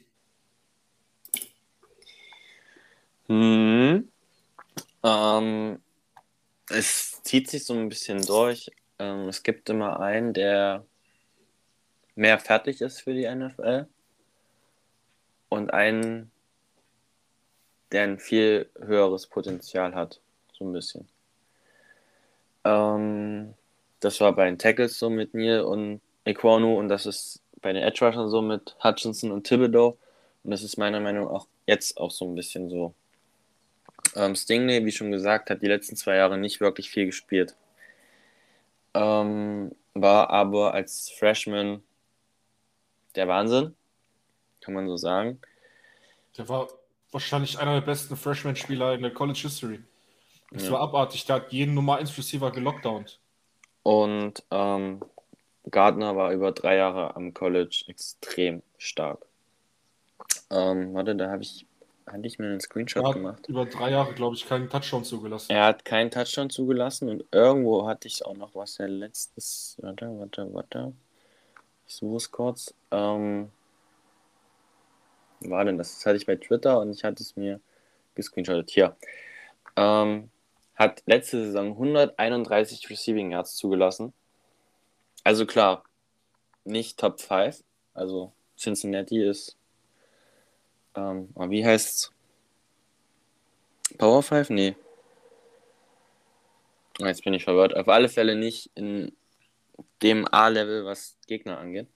[3.27, 4.09] Hm.
[5.03, 5.79] Ähm,
[6.69, 8.71] es zieht sich so ein bisschen durch.
[8.99, 10.85] Ähm, es gibt immer einen, der
[12.15, 13.87] mehr fertig ist für die NFL
[15.49, 16.31] und einen,
[17.91, 20.22] der ein viel höheres Potenzial hat.
[20.63, 21.07] So ein bisschen.
[22.63, 23.53] Ähm,
[23.99, 27.83] das war bei den Tackles so mit Neil und Equanu und das ist bei den
[27.83, 29.97] Edge Rushern so mit Hutchinson und Thibodeau.
[30.43, 32.93] Und das ist meiner Meinung nach auch jetzt auch so ein bisschen so.
[34.15, 37.55] Ähm, Stingley, wie schon gesagt, hat die letzten zwei Jahre nicht wirklich viel gespielt.
[38.93, 41.83] Ähm, war aber als Freshman
[43.15, 43.75] der Wahnsinn,
[44.61, 45.41] kann man so sagen.
[46.37, 46.67] Der war
[47.11, 49.79] wahrscheinlich einer der besten Freshman-Spieler in der College History.
[50.53, 50.73] Das Ja.
[50.73, 51.25] war abartig.
[51.25, 53.19] Der hat jeden Nummer 1 Receiver gelockdownt.
[53.81, 55.01] Und ähm,
[55.69, 59.25] Gardner war über drei Jahre am College extrem stark.
[60.49, 61.65] Ähm, warte, da habe ich,
[62.05, 63.47] hatte ich mir einen Screenshot Er hat gemacht.
[63.47, 65.51] über drei Jahre, glaube ich, keinen Touchdown zugelassen.
[65.51, 69.75] Er hat keinen Touchdown zugelassen und irgendwo hatte ich auch noch was der letztes.
[69.81, 70.93] Warte, warte, warte.
[71.87, 72.73] Ich suche es kurz.
[72.91, 73.49] Ähm,
[75.41, 75.95] war denn das?
[75.95, 77.59] Das hatte ich bei Twitter und ich hatte es mir
[78.15, 78.69] gescreenshottet.
[78.69, 78.95] Hier.
[79.75, 80.29] Ähm,
[80.75, 84.13] hat letzte Saison 131 Receiving Yards zugelassen.
[85.23, 85.83] Also klar,
[86.65, 87.63] nicht Top 5.
[87.93, 89.55] Also Cincinnati ist.
[90.95, 92.11] Ähm, wie heißt's?
[93.97, 94.49] Power 5?
[94.49, 94.75] Nee.
[97.01, 97.75] Ah, Jetzt bin ich verwirrt.
[97.75, 99.11] Auf alle Fälle nicht in
[100.01, 101.87] dem A-Level, was Gegner angeht.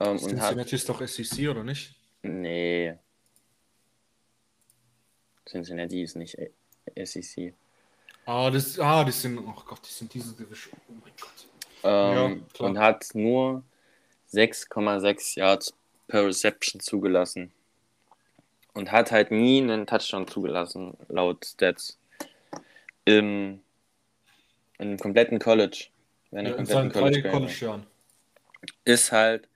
[0.00, 0.48] Ähm, und hat.
[0.50, 1.94] Cincinnati ist doch SEC, oder nicht?
[2.22, 2.96] Nee.
[5.48, 7.54] Cincinnati ist nicht A- SEC.
[8.26, 10.78] Ah, das, ah, die sind, oh Gott, die sind diese Division.
[10.88, 11.46] Oh mein Gott.
[11.84, 13.62] Ähm, Ja, und hat nur
[14.32, 15.72] 6,6 Yards
[16.08, 17.52] per Reception zugelassen.
[18.74, 21.98] Und hat halt nie einen Touchdown zugelassen, laut Stats.
[23.04, 23.62] Im,
[24.78, 25.86] im kompletten College.
[26.32, 27.86] Wenn Ja, in kompletten seinen College College-Jahren.
[28.84, 29.48] ist halt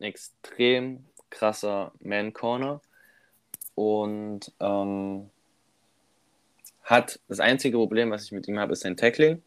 [0.00, 2.80] ein extrem krasser Man-Corner.
[3.76, 5.30] und ähm,
[6.86, 9.42] hat das einzige Problem, was ich mit ihm habe, ist sein Tackling.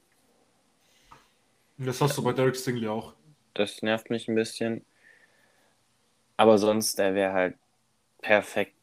[1.77, 3.13] Das hast du bei Derek Stingley auch.
[3.53, 4.85] Das nervt mich ein bisschen.
[6.35, 7.55] Aber sonst, der wäre halt
[8.21, 8.75] perfekt,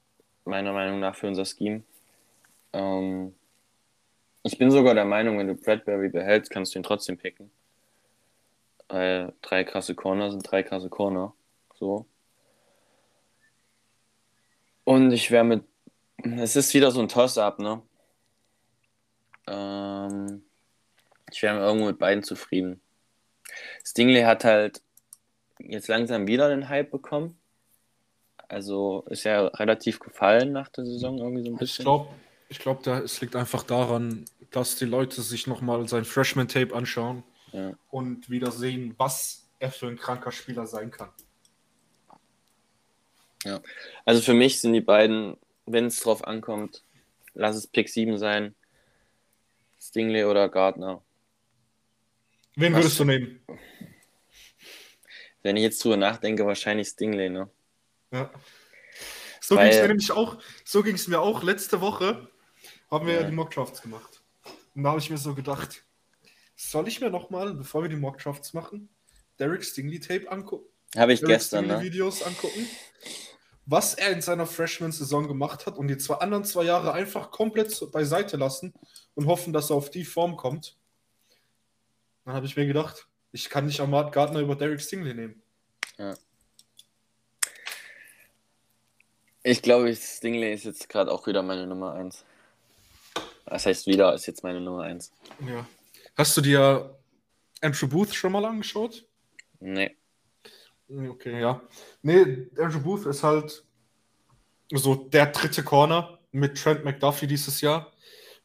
[0.46, 1.82] meiner Meinung nach, für unser Scheme.
[2.72, 3.34] Ähm,
[4.42, 7.50] ich bin sogar der Meinung, wenn du Bradbury behältst, kannst du ihn trotzdem picken.
[8.88, 11.34] Weil drei krasse Corner sind drei krasse Corner.
[11.74, 12.06] So.
[14.84, 15.64] Und ich wäre mit.
[16.22, 17.82] Es ist wieder so ein Toss-up, ne?
[19.46, 20.42] Ähm,
[21.30, 22.80] ich wäre irgendwo mit beiden zufrieden.
[23.84, 24.82] Stingley hat halt
[25.58, 27.38] jetzt langsam wieder den Hype bekommen.
[28.48, 31.82] Also ist ja relativ gefallen nach der Saison irgendwie so ein bisschen.
[31.82, 32.08] Ich glaube,
[32.48, 37.72] ich glaub, es liegt einfach daran, dass die Leute sich nochmal sein Freshman-Tape anschauen ja.
[37.90, 41.10] und wieder sehen, was er für ein kranker Spieler sein kann.
[43.44, 43.60] Ja,
[44.04, 45.36] also für mich sind die beiden,
[45.66, 46.82] wenn es drauf ankommt,
[47.34, 48.54] lass es Pick 7 sein,
[49.88, 51.02] Stingley oder Gardner.
[52.56, 53.40] Wen was, würdest du nehmen?
[55.42, 57.50] Wenn ich jetzt drüber nachdenke, wahrscheinlich Stingley, ne?
[58.10, 58.30] Ja.
[59.40, 62.28] So ging es mir nämlich auch, so ging es mir auch letzte Woche,
[62.90, 64.22] haben wir ja, ja die Mockdrafts gemacht.
[64.74, 65.84] Und da habe ich mir so gedacht,
[66.56, 68.88] soll ich mir nochmal, bevor wir die Mockdrafts machen,
[69.38, 70.66] Derek Stingley Tape angucken?
[70.96, 71.84] Habe ich Derek gestern, Stingley ne?
[71.84, 72.66] Videos angucken?
[73.66, 77.90] Was er in seiner Freshman-Saison gemacht hat und die zwei anderen zwei Jahre einfach komplett
[77.90, 78.72] beiseite lassen
[79.14, 80.76] und hoffen, dass er auf die Form kommt.
[82.24, 85.42] Dann habe ich mir gedacht, ich kann nicht Ahmad Gardner über Derek Stingley nehmen.
[85.98, 86.14] Ja.
[89.42, 92.24] Ich glaube, Stingley ist jetzt gerade auch wieder meine Nummer 1.
[93.46, 95.12] Das heißt, wieder ist jetzt meine Nummer 1.
[95.46, 95.66] Ja.
[96.16, 96.98] Hast du dir
[97.60, 99.06] Andrew Booth schon mal angeschaut?
[99.60, 99.96] Nee.
[100.88, 101.60] Okay, ja.
[102.02, 103.64] Nee, Andrew Booth ist halt
[104.72, 107.92] so der dritte Corner mit Trent McDuffie dieses Jahr.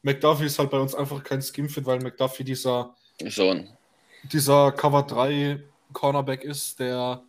[0.02, 2.96] McDuffie ist halt bei uns einfach kein Skinfit, weil McDuffie dieser,
[3.28, 3.68] Schon.
[4.24, 5.62] dieser Cover 3
[5.92, 7.22] Cornerback ist, der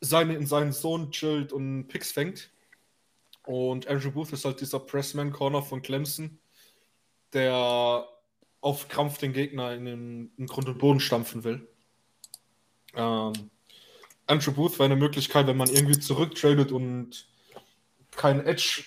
[0.00, 2.50] seine, in seinen Sohn chillt und Picks fängt.
[3.44, 6.38] Und Andrew Booth ist halt dieser Pressman-Corner von Clemson,
[7.32, 8.06] der
[8.60, 11.68] auf Krampf den Gegner in den in Grund und Boden stampfen will.
[12.94, 13.50] Ähm,
[14.26, 17.26] Andrew Booth wäre eine Möglichkeit, wenn man irgendwie zurücktradet und
[18.12, 18.84] kein Edge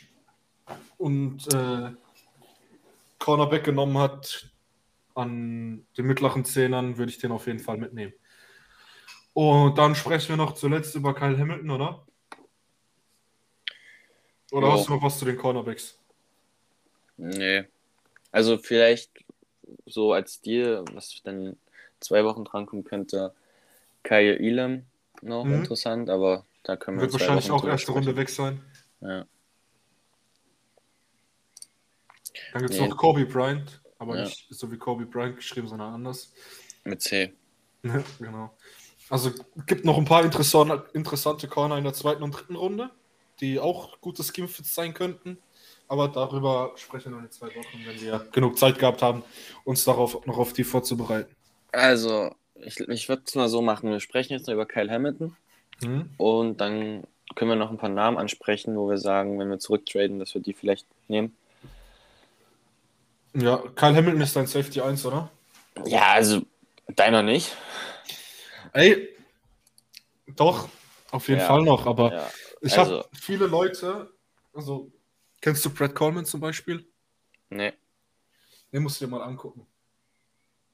[0.97, 1.91] und äh,
[3.19, 4.49] Cornerback genommen hat
[5.15, 8.13] an den mittleren Zehnern, würde ich den auf jeden Fall mitnehmen.
[9.33, 12.05] Und dann sprechen wir noch zuletzt über Kyle Hamilton, oder?
[14.51, 14.73] Oder jo.
[14.73, 15.99] hast du noch was zu den Cornerbacks?
[17.17, 17.65] Nee.
[18.31, 19.11] Also vielleicht
[19.85, 21.57] so als Deal, was dann
[21.99, 23.33] zwei Wochen drankommen könnte,
[24.05, 24.85] Kyle Elam
[25.21, 25.55] noch mhm.
[25.55, 28.07] interessant, aber da können wir Wird wahrscheinlich auch erste sprechen.
[28.07, 28.61] Runde weg sein.
[29.01, 29.25] Ja.
[32.53, 32.87] Dann gibt es nee.
[32.87, 34.23] noch Kobe Bryant, aber ja.
[34.23, 36.31] nicht so wie Kobe Bryant geschrieben, sondern anders.
[36.83, 37.33] Mit C.
[38.19, 38.55] genau.
[39.09, 39.31] Also
[39.65, 42.91] gibt noch ein paar interessante, interessante Corner in der zweiten und dritten Runde,
[43.39, 45.37] die auch gute Skimfits sein könnten.
[45.87, 49.23] Aber darüber sprechen wir noch in zwei Wochen, wenn wir genug Zeit gehabt haben,
[49.63, 51.35] uns darauf noch auf die vorzubereiten.
[51.71, 53.89] Also, ich, ich würde es mal so machen.
[53.89, 55.35] Wir sprechen jetzt noch über Kyle Hamilton.
[55.81, 56.09] Mhm.
[56.17, 57.03] Und dann
[57.35, 60.41] können wir noch ein paar Namen ansprechen, wo wir sagen, wenn wir zurücktraden, dass wir
[60.41, 61.35] die vielleicht nehmen.
[63.33, 65.29] Ja, Kyle Hamilton ist dein Safety 1, oder?
[65.85, 66.41] Ja, also
[66.95, 67.55] deiner nicht.
[68.71, 69.09] Ey,
[70.27, 70.69] doch,
[71.11, 71.47] auf jeden ja.
[71.47, 72.31] Fall noch, aber ja.
[72.61, 74.11] ich also, habe viele Leute,
[74.53, 74.91] also
[75.41, 76.85] kennst du Brad Coleman zum Beispiel?
[77.49, 77.73] Nee.
[78.71, 79.65] Den musst du dir mal angucken.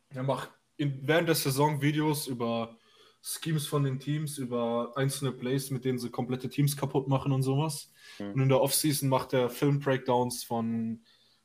[0.09, 0.49] Er macht
[0.81, 2.77] in, während der Saison Videos über
[3.21, 7.43] Schemes von den Teams, über einzelne Plays, mit denen sie komplette Teams kaputt machen und
[7.43, 7.91] sowas.
[8.19, 8.31] Mhm.
[8.31, 11.01] Und in der Offseason macht er Film-Breakdowns von,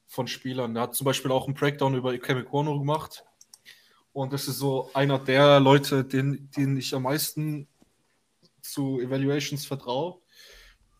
[0.06, 0.74] von Spielern.
[0.74, 3.24] Er hat zum Beispiel auch einen Breakdown über Ikeme Kono gemacht
[4.16, 7.68] und das ist so einer der Leute, denen, denen ich am meisten
[8.62, 10.22] zu Evaluations vertraue.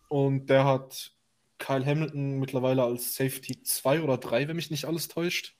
[0.08, 1.14] Und der hat
[1.56, 5.55] Kyle Hamilton mittlerweile als Safety 2 oder 3, wenn mich nicht alles täuscht.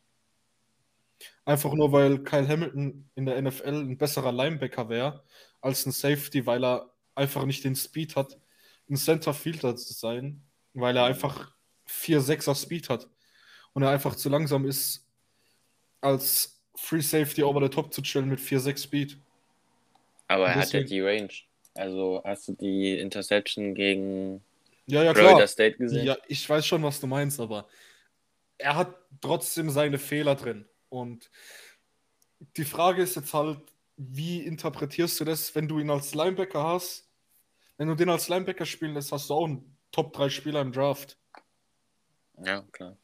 [1.45, 5.23] Einfach nur, weil Kyle Hamilton in der NFL ein besserer Linebacker wäre
[5.61, 8.39] als ein Safety, weil er einfach nicht den Speed hat,
[8.91, 10.43] ein Center Fielder zu sein,
[10.75, 11.53] weil er einfach
[11.89, 13.09] 4-6er Speed hat
[13.73, 15.07] und er einfach zu langsam ist
[16.01, 19.19] als Free Safety over the top zu chillen mit 4-6 Speed.
[20.29, 21.33] Aber er hat ja die Range.
[21.75, 24.43] Also hast du die Interception gegen
[24.87, 26.07] ja, ja, Florida State gesehen?
[26.07, 27.69] Ja, ich weiß schon, was du meinst, aber
[28.59, 30.67] er hat trotzdem seine Fehler drin.
[31.01, 31.31] Und
[32.57, 33.61] die Frage ist jetzt halt,
[33.97, 37.09] wie interpretierst du das, wenn du ihn als Linebacker hast?
[37.79, 40.73] Wenn du den als Linebacker spielen lässt, hast du auch einen Top 3 Spieler im
[40.73, 41.19] Draft.
[42.45, 42.97] Ja, klar.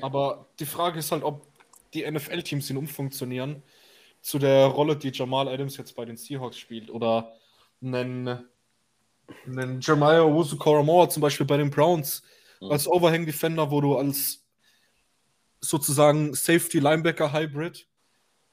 [0.00, 1.46] Aber die Frage ist halt, ob
[1.94, 3.62] die NFL-Teams ihn umfunktionieren
[4.20, 6.90] zu der Rolle, die Jamal Adams jetzt bei den Seahawks spielt.
[6.90, 7.34] Oder
[7.82, 8.48] einen,
[9.46, 12.22] einen Jeremiah Owusu Moore zum Beispiel bei den Browns
[12.60, 12.70] mhm.
[12.70, 14.45] als Overhang-Defender, wo du als
[15.60, 17.86] sozusagen Safety-Linebacker-Hybrid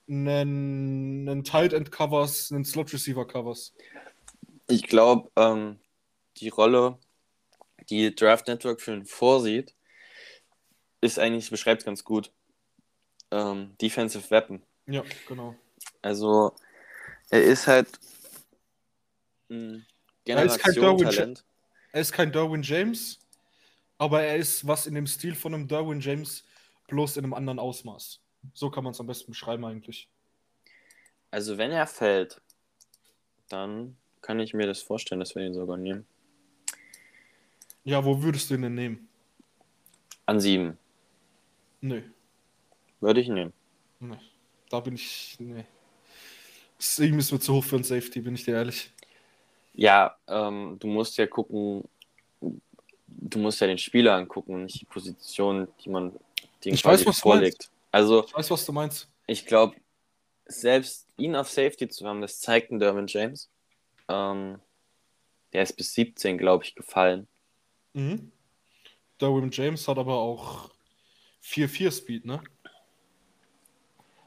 [0.08, 3.74] einen, einen Tight End Covers, einen Slot Receiver Covers.
[4.68, 5.80] Ich glaube, ähm,
[6.38, 6.98] die Rolle,
[7.90, 9.76] die Draft Network für ihn vorsieht,
[11.02, 12.32] ist eigentlich, beschreibt ganz gut.
[13.32, 14.62] Ähm, Defensive Weapon.
[14.86, 15.56] Ja, genau.
[16.02, 16.54] Also,
[17.30, 17.88] er ist halt
[19.50, 19.86] ein
[20.26, 21.46] Generation-Talent.
[21.92, 23.20] Er ist kein Darwin James,
[23.98, 26.44] aber er ist was in dem Stil von einem Darwin James,
[26.88, 28.20] bloß in einem anderen Ausmaß.
[28.54, 30.10] So kann man es am besten beschreiben eigentlich.
[31.32, 32.42] Also wenn er fällt,
[33.50, 36.06] dann kann ich mir das vorstellen, dass wir ihn sogar nehmen.
[37.84, 39.10] Ja, wo würdest du ihn denn nehmen?
[40.26, 40.78] An sieben.
[41.82, 42.02] Nö.
[43.02, 43.52] Würde ich nehmen.
[44.00, 44.20] Nee.
[44.70, 45.36] Da bin ich.
[45.40, 45.66] Nee.
[46.78, 48.92] Sieben ist mir zu hoch für ein Safety, bin ich dir ehrlich.
[49.74, 51.84] Ja, ähm, du musst ja gucken,
[53.08, 56.14] du musst ja den Spieler angucken, nicht die Position, die man
[56.64, 57.70] die ich weiß, was vorlegt.
[57.92, 59.08] Also, ich weiß, was du meinst.
[59.28, 59.76] Ich glaube,
[60.46, 63.50] selbst ihn auf Safety zu haben, das zeigt ein Derwin James.
[64.08, 64.60] Ähm,
[65.54, 67.28] der ist bis 17, glaube ich, gefallen.
[67.94, 68.32] Mhm.
[69.22, 70.70] Derwin James hat aber auch
[71.44, 72.42] 4-4 Speed, ne?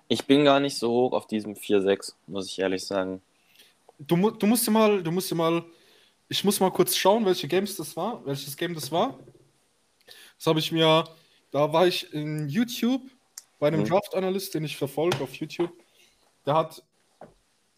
[0.09, 3.21] Ich bin gar nicht so hoch auf diesem 4-6, muss ich ehrlich sagen.
[3.99, 5.65] Du, du musst dir mal, du musst dir mal,
[6.29, 9.19] ich muss mal kurz schauen, welche Games das war, welches Game das war.
[10.39, 11.05] Das habe ich mir,
[11.51, 13.03] da war ich in YouTube
[13.59, 13.87] bei einem mhm.
[13.87, 15.73] Draft-Analyst, den ich verfolge auf YouTube.
[16.45, 16.83] Der hat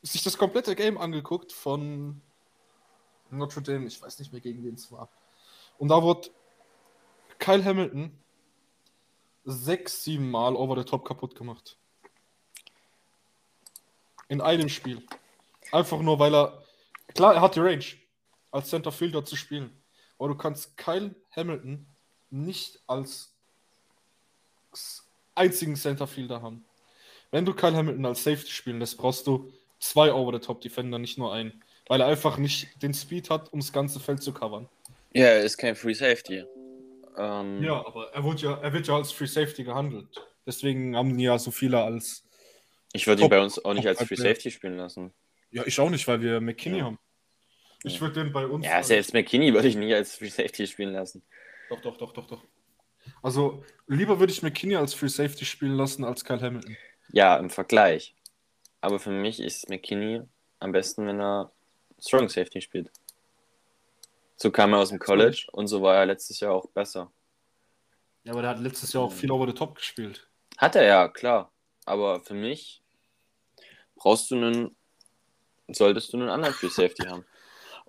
[0.02, 2.20] sich das komplette Game angeguckt von
[3.30, 5.10] Notre Dame, ich weiß nicht mehr, gegen wen es war.
[5.78, 6.30] Und da wurde
[7.38, 8.18] Kyle Hamilton
[9.44, 11.76] sechs, sieben Mal over the top kaputt gemacht.
[14.28, 15.06] In einem Spiel.
[15.72, 16.62] Einfach nur, weil er.
[17.14, 17.84] Klar, er hat die Range,
[18.50, 19.82] als Center Fielder zu spielen.
[20.18, 21.86] Aber du kannst Kyle Hamilton
[22.30, 23.34] nicht als
[25.38, 26.64] einzigen Center Fielder haben.
[27.30, 31.62] Wenn du Kyle Hamilton als Safety spielen lässt, brauchst du zwei Over-the-Top-Defender, nicht nur einen.
[31.86, 34.68] Weil er einfach nicht den Speed hat, um das ganze Feld zu covern.
[35.14, 36.44] Ja, er ist kein Free Safety.
[37.16, 40.08] Ähm, ja, aber er wird ja, er wird ja als Free Safety gehandelt.
[40.46, 42.24] Deswegen haben ja so viele als.
[42.92, 45.12] Ich würde ihn bei uns auch nicht als Free Safety spielen lassen.
[45.50, 46.84] Ja, ich auch nicht, weil wir McKinney ja.
[46.84, 46.98] haben.
[47.84, 48.64] Ich würde den bei uns.
[48.64, 51.22] Ja, selbst McKinney würde ich nicht als Free Safety spielen lassen.
[51.70, 52.44] Doch, doch, doch, doch, doch.
[53.22, 56.76] Also, lieber würde ich McKinney als Free Safety spielen lassen als Kyle Hamilton.
[57.12, 58.14] Ja, im Vergleich.
[58.80, 60.22] Aber für mich ist McKinney
[60.60, 61.50] am besten, wenn er
[62.00, 62.90] Strong Safety spielt.
[64.36, 67.10] So kam er aus dem College und so war er letztes Jahr auch besser.
[68.22, 70.28] Ja, aber der hat letztes Jahr auch viel over the top gespielt.
[70.56, 71.50] Hat er ja, klar.
[71.86, 72.82] Aber für mich
[73.96, 74.76] brauchst du einen,
[75.68, 77.24] solltest du einen anderen Free Safety haben.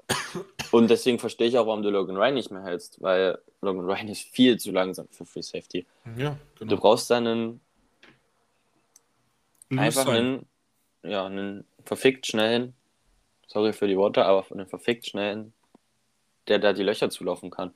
[0.72, 4.08] Und deswegen verstehe ich auch, warum du Logan Ryan nicht mehr hältst, weil Logan Ryan
[4.10, 5.86] ist viel zu langsam für Free Safety.
[6.18, 6.76] Ja, genau.
[6.76, 7.60] Du brauchst einen,
[9.76, 10.46] einfach einen,
[11.04, 12.74] ja, einen verfickt schnellen,
[13.48, 15.54] sorry für die Worte, aber einen verfickt schnellen,
[16.48, 17.74] der da die Löcher zulaufen kann.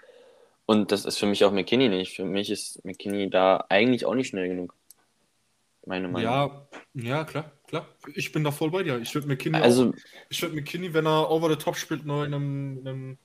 [0.66, 2.16] Und das ist für mich auch McKinney nicht.
[2.16, 4.74] Für mich ist McKinney da eigentlich auch nicht schnell genug.
[5.86, 6.22] Meine Meinung.
[6.22, 7.88] Ja, ja, klar, klar.
[8.16, 9.00] Ich bin da voll bei dir.
[9.00, 9.94] Ich würde McKinney, also, auch,
[10.30, 13.18] ich würde McKinney, wenn er over the top spielt, nur in einem, in einem,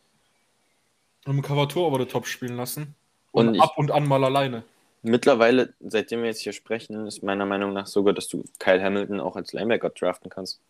[1.25, 2.95] in einem Cover-Tour over the top spielen lassen.
[3.31, 4.65] Und, und ab und an mal alleine.
[5.03, 9.21] Mittlerweile, seitdem wir jetzt hier sprechen, ist meiner Meinung nach sogar, dass du Kyle Hamilton
[9.21, 10.61] auch als Linebacker draften kannst.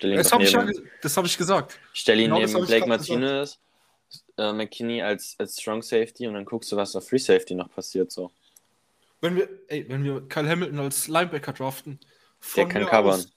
[0.00, 1.78] Das habe ich, ja, hab ich gesagt.
[1.94, 3.58] Stell ihn genau neben Blake Martinez,
[4.36, 7.70] äh, McKinney als, als Strong Safety und dann guckst du, was auf Free Safety noch
[7.70, 8.12] passiert.
[8.12, 8.30] So.
[9.26, 11.98] Wenn wir, ey, wenn wir Kyle Hamilton als Linebacker draften,
[12.54, 13.14] der kann covern.
[13.14, 13.32] Aus,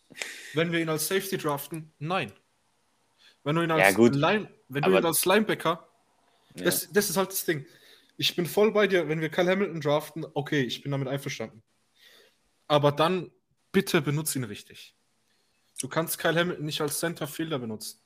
[0.53, 2.31] wenn wir ihn als Safety draften, nein.
[3.43, 4.13] Wenn du ihn als, ja, gut.
[4.13, 5.89] Line, wenn du ihn als Linebacker,
[6.53, 6.63] ja.
[6.63, 7.65] das, das ist halt das Ding.
[8.17, 11.63] Ich bin voll bei dir, wenn wir Kyle Hamilton draften, okay, ich bin damit einverstanden.
[12.67, 13.31] Aber dann
[13.71, 14.95] bitte benutze ihn richtig.
[15.81, 17.99] Du kannst Kyle Hamilton nicht als Center Fielder benutzen.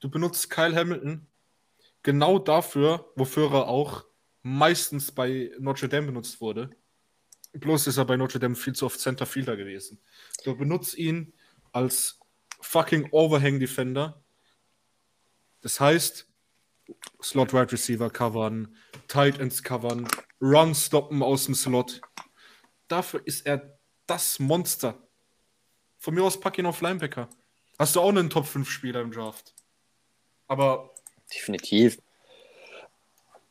[0.00, 1.28] Du benutzt Kyle Hamilton
[2.02, 4.06] genau dafür, wofür er auch
[4.42, 6.70] meistens bei Notre Dame benutzt wurde.
[7.52, 10.00] Bloß ist er bei Notre Dame viel zu oft Center Fielder gewesen.
[10.44, 11.32] Du benutzt ihn
[11.72, 12.20] als
[12.60, 14.22] fucking Overhang Defender.
[15.60, 16.28] Das heißt,
[17.22, 18.76] Slot Wide Receiver covern,
[19.08, 20.08] Tight Ends covern,
[20.40, 22.00] Run stoppen aus dem Slot.
[22.86, 25.02] Dafür ist er das Monster.
[25.98, 27.28] Von mir aus pack ihn auf Linebacker.
[27.78, 29.54] Hast du auch einen Top 5 Spieler im Draft.
[30.46, 30.90] Aber
[31.34, 32.00] Definitiv.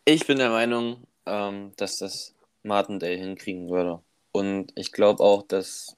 [0.06, 2.34] Ich bin der Meinung, ähm, dass das
[2.68, 4.02] Martindale hinkriegen würde.
[4.32, 5.98] Und ich glaube auch, dass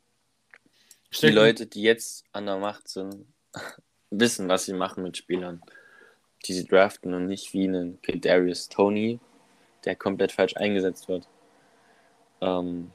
[1.12, 1.34] Stecken.
[1.34, 3.26] die Leute, die jetzt an der Macht sind,
[4.10, 5.62] wissen, was sie machen mit Spielern,
[6.46, 9.20] die sie draften und nicht wie einen Darius Tony,
[9.86, 11.28] der komplett falsch eingesetzt wird.
[12.42, 12.92] Ähm,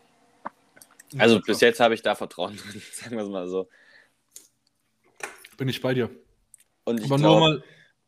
[1.18, 3.68] also bis jetzt habe ich da Vertrauen drin, sagen wir es mal so.
[5.56, 6.10] Bin ich bei dir.
[6.84, 7.62] Und ich glaube,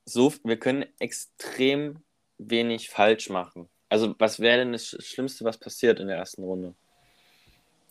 [0.05, 2.03] so, wir können extrem
[2.39, 3.69] wenig falsch machen.
[3.89, 6.75] Also was wäre denn das Schlimmste, was passiert in der ersten Runde?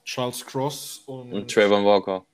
[0.04, 2.26] Charles Cross und, und Trayvon Walker.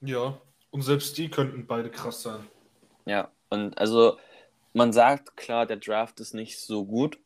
[0.00, 0.40] Ja,
[0.70, 2.46] und selbst die könnten beide krass sein.
[3.04, 4.18] Ja, und also
[4.72, 7.18] man sagt klar, der Draft ist nicht so gut,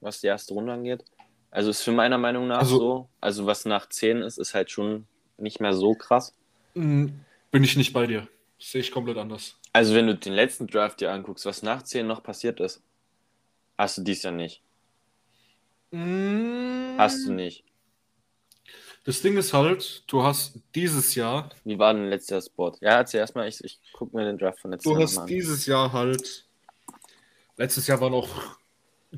[0.00, 1.04] was die erste Runde angeht.
[1.50, 3.08] Also ist für meiner Meinung nach also, so.
[3.20, 5.06] Also was nach 10 ist, ist halt schon
[5.38, 6.34] nicht mehr so krass.
[6.74, 7.06] Mm,
[7.50, 8.28] bin ich nicht bei dir.
[8.58, 9.56] sehe ich komplett anders.
[9.72, 12.82] Also wenn du den letzten Draft dir anguckst, was nach 10 noch passiert ist,
[13.78, 14.62] hast du dies ja nicht.
[15.90, 16.98] Mm.
[16.98, 17.64] Hast du nicht.
[19.04, 21.48] Das Ding ist halt, du hast dieses Jahr.
[21.64, 22.78] Wie war denn letztes Jahr Sport?
[22.82, 25.06] Ja, erzähl erstmal, ich, ich gucke mir den Draft von letztes Jahr an.
[25.06, 26.46] Du hast dieses Jahr halt.
[27.56, 28.28] Letztes Jahr waren auch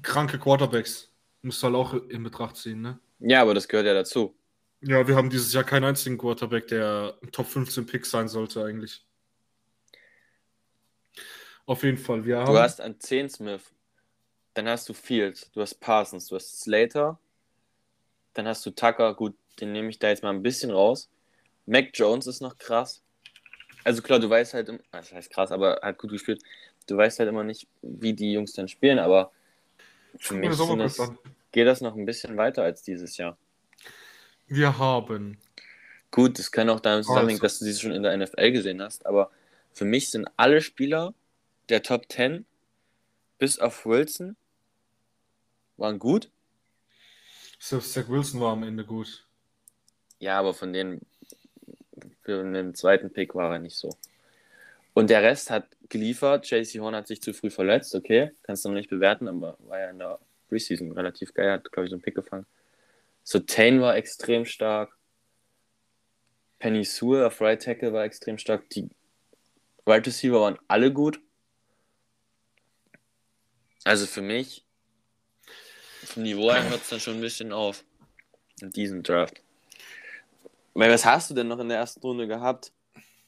[0.02, 1.10] kranke Quarterbacks.
[1.42, 3.00] Musst du halt auch in Betracht ziehen, ne?
[3.18, 4.36] Ja, aber das gehört ja dazu.
[4.82, 9.04] Ja, wir haben dieses Jahr keinen einzigen Quarterback, der Top 15 Pick sein sollte, eigentlich.
[11.66, 12.24] Auf jeden Fall.
[12.24, 13.72] Wir du hast an 10 Smith,
[14.54, 17.18] dann hast du Fields, du hast Parsons, du hast Slater,
[18.34, 21.08] dann hast du Tucker, gut, den nehme ich da jetzt mal ein bisschen raus.
[21.66, 23.02] Mac Jones ist noch krass.
[23.84, 26.42] Also klar, du weißt halt, ah, das heißt krass, aber hat gut gespielt.
[26.86, 29.30] Du weißt halt immer nicht, wie die Jungs dann spielen, aber
[30.18, 30.98] für mich das,
[31.52, 33.36] geht das noch ein bisschen weiter als dieses Jahr.
[34.48, 35.38] Wir haben.
[36.10, 37.42] Gut, das kann auch damit zusammenhängen, also.
[37.42, 39.30] dass du sie schon in der NFL gesehen hast, aber
[39.72, 41.14] für mich sind alle Spieler
[41.68, 42.44] der Top 10
[43.38, 44.36] bis auf Wilson
[45.80, 46.30] waren gut.
[47.58, 49.26] Selbst Zach Wilson war am Ende gut.
[50.18, 51.04] Ja, aber von denen
[52.22, 53.90] für den zweiten Pick war er nicht so.
[54.94, 56.50] Und der Rest hat geliefert.
[56.50, 59.78] JC Horn hat sich zu früh verletzt, okay, kannst du noch nicht bewerten, aber war
[59.78, 60.18] ja in der
[60.48, 62.46] Preseason relativ geil, hat, glaube ich, so einen Pick gefangen.
[63.22, 64.96] So, Tane war extrem stark.
[66.58, 68.68] Penny Sewell auf Right Tackle war extrem stark.
[68.70, 68.88] Die
[69.86, 71.20] Right Receiver waren alle gut.
[73.84, 74.66] Also für mich,
[76.10, 77.84] vom Niveau her hört es dann schon ein bisschen auf.
[78.60, 79.42] In diesem Draft.
[80.74, 82.72] Weil was hast du denn noch in der ersten Runde gehabt,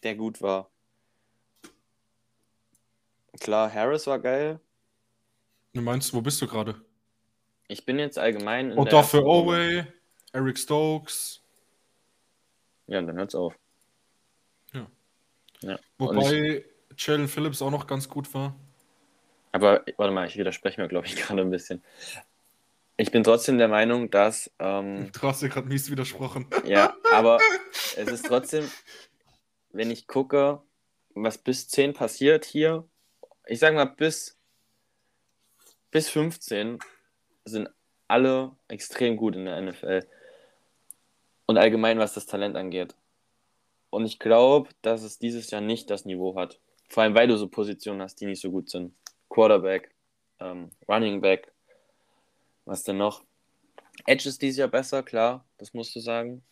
[0.03, 0.71] der gut war?
[3.41, 4.61] Klar, Harris war geil.
[5.73, 6.81] Du meinst, wo bist du gerade?
[7.69, 9.85] Ich bin jetzt allgemein in Und dafür Oway,
[10.33, 11.43] Eric Stokes.
[12.87, 13.55] Ja, und dann hört's auf.
[14.75, 14.87] Ja.
[15.63, 15.79] ja.
[15.97, 16.65] Wobei ich...
[16.99, 18.55] Jalen Phillips auch noch ganz gut war.
[19.53, 21.83] Aber warte mal, ich widerspreche mir, glaube ich, gerade ein bisschen.
[22.97, 24.51] Ich bin trotzdem der Meinung, dass.
[24.59, 26.47] Ähm, du hast dir gerade mies widersprochen.
[26.65, 27.39] Ja, aber
[27.97, 28.71] es ist trotzdem,
[29.71, 30.63] wenn ich gucke,
[31.15, 32.89] was bis 10 passiert hier,
[33.47, 34.39] ich sage mal, bis,
[35.91, 36.79] bis 15
[37.45, 37.69] sind
[38.09, 40.07] alle extrem gut in der NFL.
[41.47, 42.95] Und allgemein, was das Talent angeht.
[43.91, 46.61] Und ich glaube, dass es dieses Jahr nicht das Niveau hat.
[46.89, 48.95] Vor allem, weil du so Positionen hast, die nicht so gut sind.
[49.29, 49.95] Quarterback,
[50.41, 51.52] ähm, Running Back,
[52.65, 53.25] was denn noch?
[54.07, 56.43] Edge ist dieses Jahr besser, klar, das musst du sagen.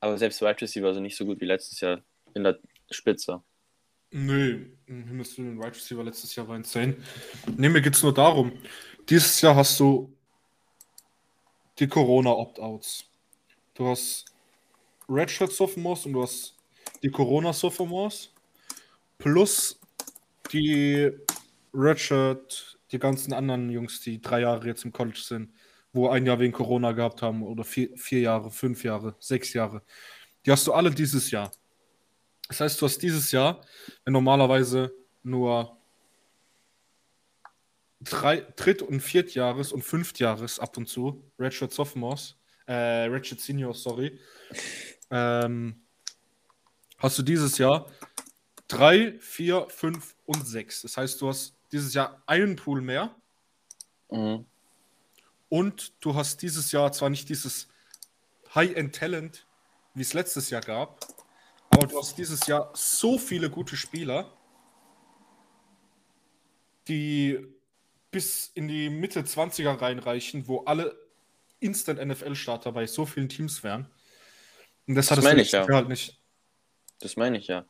[0.00, 2.02] Aber selbst Wide Receiver sind nicht so gut wie letztes Jahr
[2.34, 2.58] in der
[2.90, 3.42] Spitze.
[4.10, 6.96] Nö, im Himmels Willen, Wide Receiver letztes Jahr war insane.
[7.56, 8.52] Nee, mir geht es nur darum,
[9.08, 10.12] dieses Jahr hast du
[11.78, 13.06] die Corona-Opt-outs.
[13.74, 14.26] Du hast
[15.08, 16.56] Redshirt Sophomores und du hast
[17.02, 18.32] die Corona Sophomores
[19.18, 19.80] plus
[20.52, 21.10] die
[21.72, 25.52] Redshirt die ganzen anderen Jungs, die drei Jahre jetzt im College sind,
[25.92, 29.82] wo ein Jahr wegen Corona gehabt haben oder vier, vier Jahre, fünf Jahre, sechs Jahre,
[30.44, 31.50] die hast du alle dieses Jahr.
[32.48, 33.64] Das heißt, du hast dieses Jahr,
[34.04, 35.78] wenn normalerweise nur
[38.00, 42.36] drei, Dritt- und Viertjahres- und Fünftjahres ab und zu, Redshirt Sophomores,
[42.66, 44.18] äh, Redshirt Seniors, sorry,
[45.10, 45.80] ähm,
[46.98, 47.90] hast du dieses Jahr
[48.68, 50.82] drei, vier, fünf und sechs.
[50.82, 53.14] Das heißt, du hast dieses Jahr einen Pool mehr.
[54.10, 54.46] Mhm.
[55.48, 57.68] Und du hast dieses Jahr zwar nicht dieses
[58.54, 59.46] High-End-Talent,
[59.94, 61.00] wie es letztes Jahr gab,
[61.70, 64.32] aber du hast dieses Jahr so viele gute Spieler,
[66.88, 67.46] die
[68.10, 70.96] bis in die Mitte 20er reinreichen, wo alle
[71.60, 73.90] Instant-NFL-Starter bei so vielen Teams wären.
[74.86, 75.66] Und das, das meine ich ja.
[75.66, 76.20] halt nicht.
[77.00, 77.66] Das meine ich ja.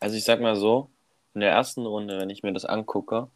[0.00, 0.90] Also ich sag mal so,
[1.36, 3.30] in der ersten Runde, wenn ich mir das angucke,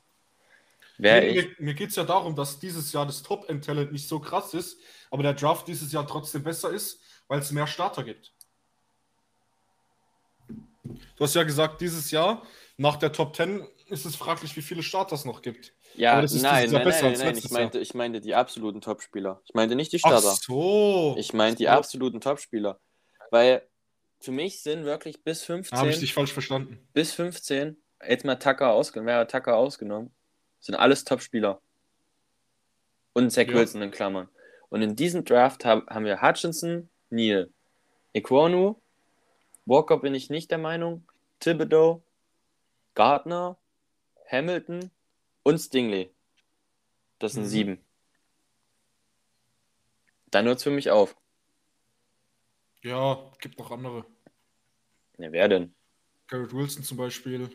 [0.96, 4.08] Wär mir, ich, mir, mir geht es ja darum, dass dieses Jahr das Top-End-Talent nicht
[4.08, 4.80] so krass ist,
[5.10, 8.32] aber der Draft dieses Jahr trotzdem besser ist, weil es mehr Starter gibt.
[11.16, 12.42] Du hast ja gesagt, dieses Jahr
[12.76, 15.72] nach der Top 10 ist es fraglich, wie viele Starter es noch gibt.
[15.94, 18.34] ja, aber das ist nein, nein, besser nein, nein, letztes ich meinte, ich meinte die
[18.34, 19.42] absoluten Topspieler.
[19.44, 20.36] Ich meinte nicht die Ach Starter.
[20.40, 21.16] so.
[21.18, 21.70] Ich meinte die So.
[21.70, 22.80] absoluten Topspieler.
[23.30, 23.62] Weil
[24.20, 26.88] für mich sind wirklich bis Habe ich 15, dich falsch verstanden.
[26.92, 27.76] bis 15,
[28.06, 30.12] jetzt mal Tucker ausgenommen, wäre Tucker ausgenommen,
[30.60, 31.60] sind alles Topspieler.
[33.12, 33.54] Und Zach Ja.
[33.54, 34.28] Wilson in Klammern.
[34.68, 37.50] Und in diesem Draft hab, haben wir Hutchinson, Neal,
[38.12, 38.80] Equonu,
[39.66, 41.04] Walker bin ich nicht der Meinung,
[41.40, 42.02] Thibodeau,
[42.94, 43.56] Gardner,
[44.30, 44.90] Hamilton
[45.42, 46.10] und Stingley.
[47.18, 47.48] Das sind Mhm.
[47.48, 47.84] sieben.
[50.30, 51.16] Dann hört es für mich auf.
[52.82, 54.06] Ja, gibt noch andere.
[55.18, 55.74] Ja, wer denn?
[56.28, 57.50] Garrett Wilson zum Beispiel.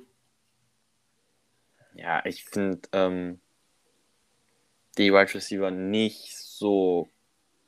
[1.96, 3.40] Ja, ich finde ähm,
[4.98, 7.10] die Wide Receiver nicht so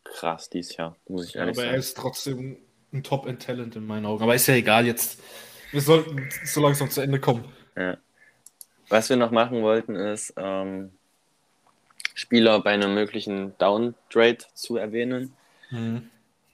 [0.03, 1.79] krass dieses Jahr, muss ich Ja, ehrlich aber er sagen.
[1.79, 2.57] ist trotzdem
[2.93, 4.23] ein Top-End-Talent in meinen Augen.
[4.23, 5.19] Aber ist ja egal jetzt.
[5.71, 7.45] Wir sollten so langsam zu Ende kommen.
[7.75, 7.97] Ja.
[8.89, 10.91] Was wir noch machen wollten, ist ähm,
[12.13, 15.33] Spieler bei einem möglichen Downtrade zu erwähnen.
[15.69, 16.09] Mhm.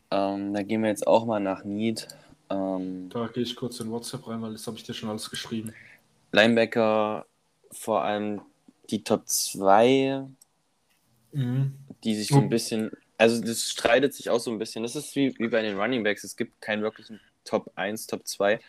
[0.09, 2.07] Ähm, da gehen wir jetzt auch mal nach Need.
[2.49, 5.29] Ähm, Da gehe ich kurz in WhatsApp rein, weil das habe ich dir schon alles
[5.29, 5.73] geschrieben.
[6.31, 7.27] Linebacker,
[7.73, 8.41] vor allem
[8.89, 10.23] die Top 2,
[11.31, 11.73] Mhm.
[12.03, 14.83] die sich so ein bisschen, also das streitet sich auch so ein bisschen.
[14.83, 16.23] Das ist wie, wie bei den Running Backs.
[16.23, 18.59] Es gibt keinen wirklichen Top 1, Top 2.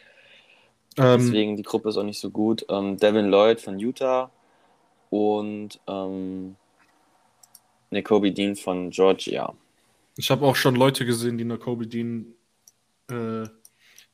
[0.96, 2.64] Ähm, Deswegen die Gruppe ist auch nicht so gut.
[2.70, 4.30] Ähm, Devin Lloyd von Utah
[5.10, 6.56] und ähm,
[7.90, 9.54] Nicobe Dean von Georgia.
[10.16, 12.34] ich habe auch schon Leute gesehen, die Kobe Dean
[13.10, 13.46] äh,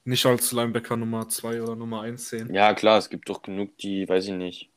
[0.04, 2.54] nicht als Linebacker Nummer 2 oder Nummer 1 sehen.
[2.54, 4.69] Ja, klar, es gibt doch genug, die, weiß ich nicht.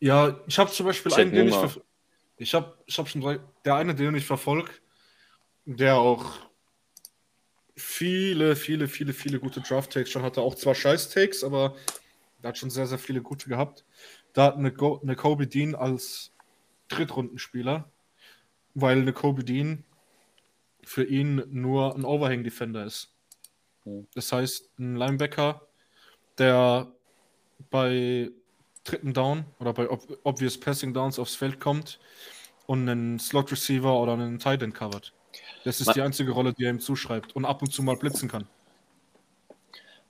[0.00, 1.82] Ja, ich habe zum Beispiel Chet einen, den ich, verf-
[2.36, 4.70] ich habe ich hab schon drei, der eine, den ich verfolge,
[5.64, 6.50] der auch
[7.76, 10.40] viele, viele, viele, viele gute Draft-Takes schon hatte.
[10.42, 11.76] Auch zwar Scheiß-Takes, aber
[12.42, 13.84] der hat schon sehr, sehr viele gute gehabt.
[14.32, 16.32] Da hat eine, Go eine Kobe Dean als
[16.88, 17.90] Drittrundenspieler,
[18.74, 19.84] weil eine Kobe Dean
[20.84, 23.14] für ihn nur ein Overhang-Defender ist.
[23.84, 24.06] Hm.
[24.14, 25.66] Das heißt, ein Linebacker,
[26.38, 26.92] der
[27.70, 28.30] bei
[28.86, 31.98] dritten Down oder bei ob obvious Passing Downs aufs Feld kommt
[32.66, 35.12] und einen Slot Receiver oder einen Tight End covert.
[35.64, 37.96] Das ist Ma- die einzige Rolle, die er ihm zuschreibt und ab und zu mal
[37.96, 38.46] blitzen kann.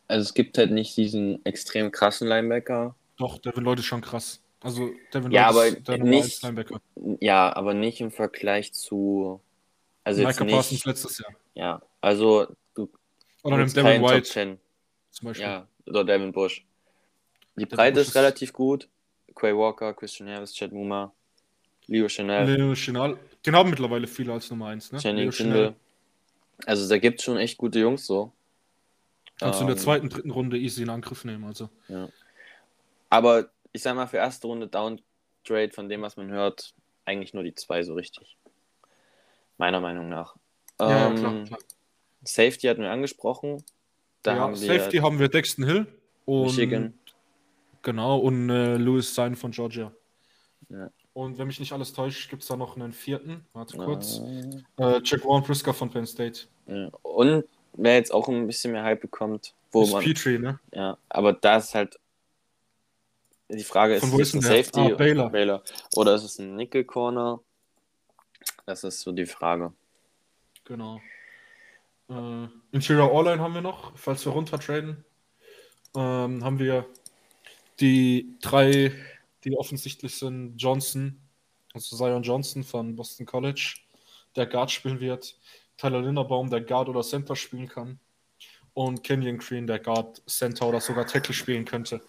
[0.09, 2.95] Also es gibt halt nicht diesen extrem krassen Linebacker.
[3.16, 4.41] Doch, Devin Lloyd ist schon krass.
[4.61, 6.81] Also Devin Ja, Lloyd ist der nicht- 1 Linebacker.
[7.20, 9.41] Ja, aber nicht im Vergleich zu.
[10.05, 10.87] Also Micah Parsons nicht.
[10.87, 11.33] letztes Jahr.
[11.55, 12.89] Ja, also du
[13.43, 14.59] Oder holst Devin White 10.
[15.11, 15.47] zum Beispiel.
[15.47, 16.64] Ja, oder Devin Bush.
[17.57, 18.88] Die Breite ist relativ gut.
[19.34, 21.12] Quay Walker, Christian Harris, Chad Muma,
[21.86, 23.18] Leo Chanel, Leo Chenal.
[23.44, 24.92] Den haben mittlerweile viele als Nummer 1.
[24.92, 24.98] Ne?
[24.98, 25.30] Channing.
[25.30, 25.74] Kindle.
[26.64, 28.32] Also da gibt es schon echt gute Jungs so.
[29.38, 31.44] Kannst du in der Ähm, zweiten, dritten Runde easy in Angriff nehmen.
[31.44, 31.68] Also.
[33.11, 37.42] Aber ich sag mal, für erste Runde Downtrade von dem, was man hört, eigentlich nur
[37.42, 38.36] die zwei so richtig.
[39.59, 40.36] Meiner Meinung nach.
[40.80, 41.59] Ja, ja, Ähm, klar, klar.
[42.24, 43.62] Safety hatten wir angesprochen.
[44.22, 45.86] Da ja, haben wir Safety haben wir Dexton Hill
[46.24, 46.94] und Michigan.
[47.87, 49.93] Genau und äh, Louis Sein von Georgia.
[50.69, 50.90] Ja.
[51.15, 53.47] Und wenn mich nicht alles täuscht, gibt es da noch einen vierten.
[53.55, 54.19] Warte kurz.
[54.19, 56.40] Äh, Äh, Jack Warren Brisker von Penn State.
[56.66, 56.89] ja.
[57.02, 60.02] Und wer jetzt auch ein bisschen mehr Hype bekommt, wo ist man.
[60.02, 60.59] Petrie, ne?
[60.73, 61.98] Ja, aber da ist halt.
[63.48, 64.40] Die Frage ist, ist es ein?
[64.43, 65.62] Safety Ah, Baylor.
[65.94, 67.40] oder ist es ein Nickel Corner?
[68.66, 69.73] Das ist so die Frage.
[70.65, 71.01] Genau.
[72.10, 75.05] Äh, Interior All-Line haben wir noch, falls wir runtertraden.
[75.94, 76.86] Ähm, haben wir
[77.81, 78.93] die drei,
[79.44, 81.20] die offensichtlich sind: Johnson,
[81.74, 83.77] also Zion Johnson von Boston College,
[84.35, 85.39] der Guard spielen wird,
[85.77, 87.98] Tyler Linderbaum, der Guard oder Center spielen kann,
[88.74, 92.01] und Kenyon Green, der Guard, Center oder sogar Tackle spielen könnte.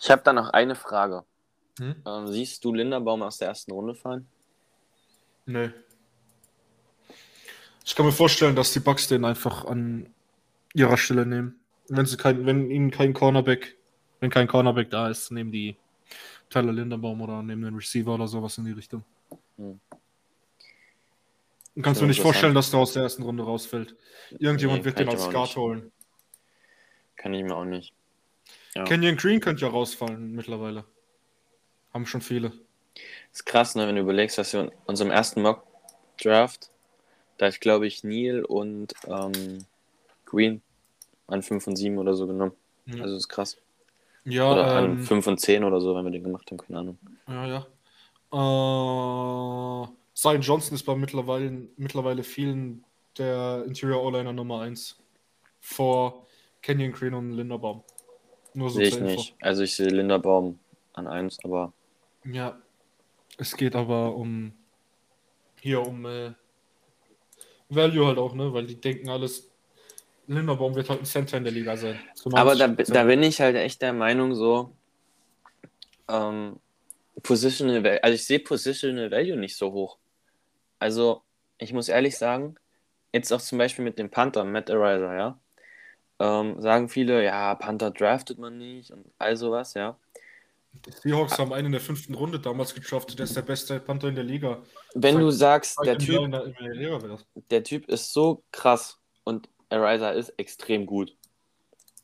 [0.00, 1.24] Ich habe da noch eine Frage.
[1.78, 1.96] Hm?
[2.06, 4.28] Ähm, siehst du Linderbaum aus der ersten Runde fahren?
[5.46, 5.70] Nö.
[7.84, 10.12] Ich kann mir vorstellen, dass die Bucks den einfach an
[10.72, 11.60] ihrer Stelle nehmen.
[11.88, 13.76] Wenn sie kein, wenn ihnen kein Cornerback,
[14.24, 15.76] wenn kein Cornerback da ist, nehmen die
[16.48, 19.04] Tyler Linderbaum oder nehmen einen Receiver oder sowas in die Richtung.
[19.58, 19.78] Hm.
[21.76, 23.94] Und kannst mir nicht vorstellen, dass der aus der ersten Runde rausfällt.
[24.38, 25.92] Irgendjemand Nee, wird den ich als Guard holen.
[27.16, 27.92] Kann ich mir auch nicht.
[28.74, 28.84] Ja.
[28.84, 30.84] Kenyon Green könnte ja rausfallen mittlerweile.
[31.92, 32.52] Haben schon viele.
[33.30, 36.70] Ist krass, ne, wenn du überlegst, dass wir in unserem ersten Mock-Draft,
[37.36, 39.66] da hat, glaube ich, Neil und ähm,
[40.24, 40.62] Green
[41.26, 42.52] an 5 und 7 oder so genommen.
[42.86, 43.58] Ja, Also ist krass.
[44.24, 46.98] Ja, oder ähm, 5 und 10 oder so, wenn wir den gemacht haben, keine Ahnung.
[47.28, 47.66] ja, ja.
[48.32, 52.84] Äh, Zion Johnson ist bei mittlerweile, mittlerweile vielen
[53.18, 54.98] der Interior O-Liner Nummer 1
[55.60, 56.26] vor
[56.62, 57.82] Kenyon Green und Linderbaum.
[58.54, 59.34] Nur so sehe ich nicht.
[59.40, 60.58] Also ich sehe Linderbaum
[60.94, 61.72] an 1, aber.
[62.24, 62.58] Ja,
[63.38, 64.52] es geht aber um
[65.60, 66.32] hier um äh,
[67.68, 68.52] Value halt auch, ne?
[68.52, 69.50] Weil die denken alles,
[70.26, 71.98] Linderbaum wird halt ein Center in der Liga sein.
[72.32, 74.72] Aber da, da bin ich halt echt der Meinung so,
[76.08, 76.58] ähm,
[77.22, 79.98] Positional Value, also ich sehe Positional Value nicht so hoch.
[80.78, 81.22] Also
[81.58, 82.56] ich muss ehrlich sagen,
[83.12, 85.38] jetzt auch zum Beispiel mit dem Panther, Matt Ariser, ja,
[86.18, 89.96] ähm, sagen viele, ja, Panther draftet man nicht und all sowas, ja.
[90.86, 94.08] Die Seahawks haben einen in der fünften Runde damals getroffen, der ist der beste Panther
[94.08, 94.60] in der Liga.
[94.94, 96.28] Wenn du sagst, der Typ,
[97.50, 101.14] der Typ ist so krass und Ariza ist extrem gut,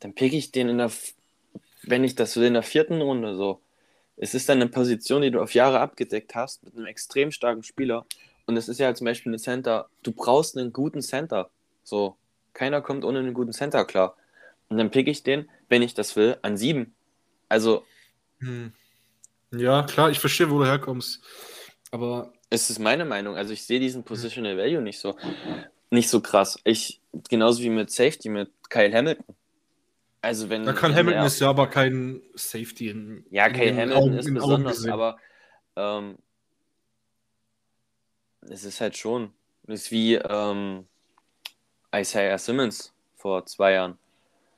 [0.01, 0.91] dann pick ich den in der,
[1.83, 3.61] wenn ich das will, in der vierten Runde so.
[4.17, 7.63] Es ist dann eine Position, die du auf Jahre abgedeckt hast, mit einem extrem starken
[7.63, 8.05] Spieler.
[8.47, 11.51] Und es ist ja zum Beispiel ein Center, du brauchst einen guten Center.
[11.85, 12.17] So,
[12.53, 14.17] keiner kommt ohne einen guten Center klar.
[14.69, 16.95] Und dann pick ich den, wenn ich das will, an sieben.
[17.49, 17.85] Also.
[18.41, 18.73] Hm.
[19.53, 21.23] Ja, klar, ich verstehe, wo du herkommst.
[21.91, 22.33] Aber.
[22.53, 23.37] Es ist meine Meinung.
[23.37, 25.17] Also ich sehe diesen Positional Value nicht so,
[25.91, 26.59] nicht so krass.
[26.65, 29.25] Ich, genauso wie mit Safety, mit Kyle Hamilton.
[30.23, 30.65] Also wenn.
[30.65, 33.25] Ja, Kyle Hamilton ist ja aber kein Safety in.
[33.31, 35.17] Ja, Kyle in Hamilton Augen, ist besonders, aber
[35.77, 36.19] ähm,
[38.43, 39.33] es ist halt schon.
[39.67, 40.87] Es ist wie ähm,
[41.95, 43.99] Isaiah Simmons vor zwei Jahren.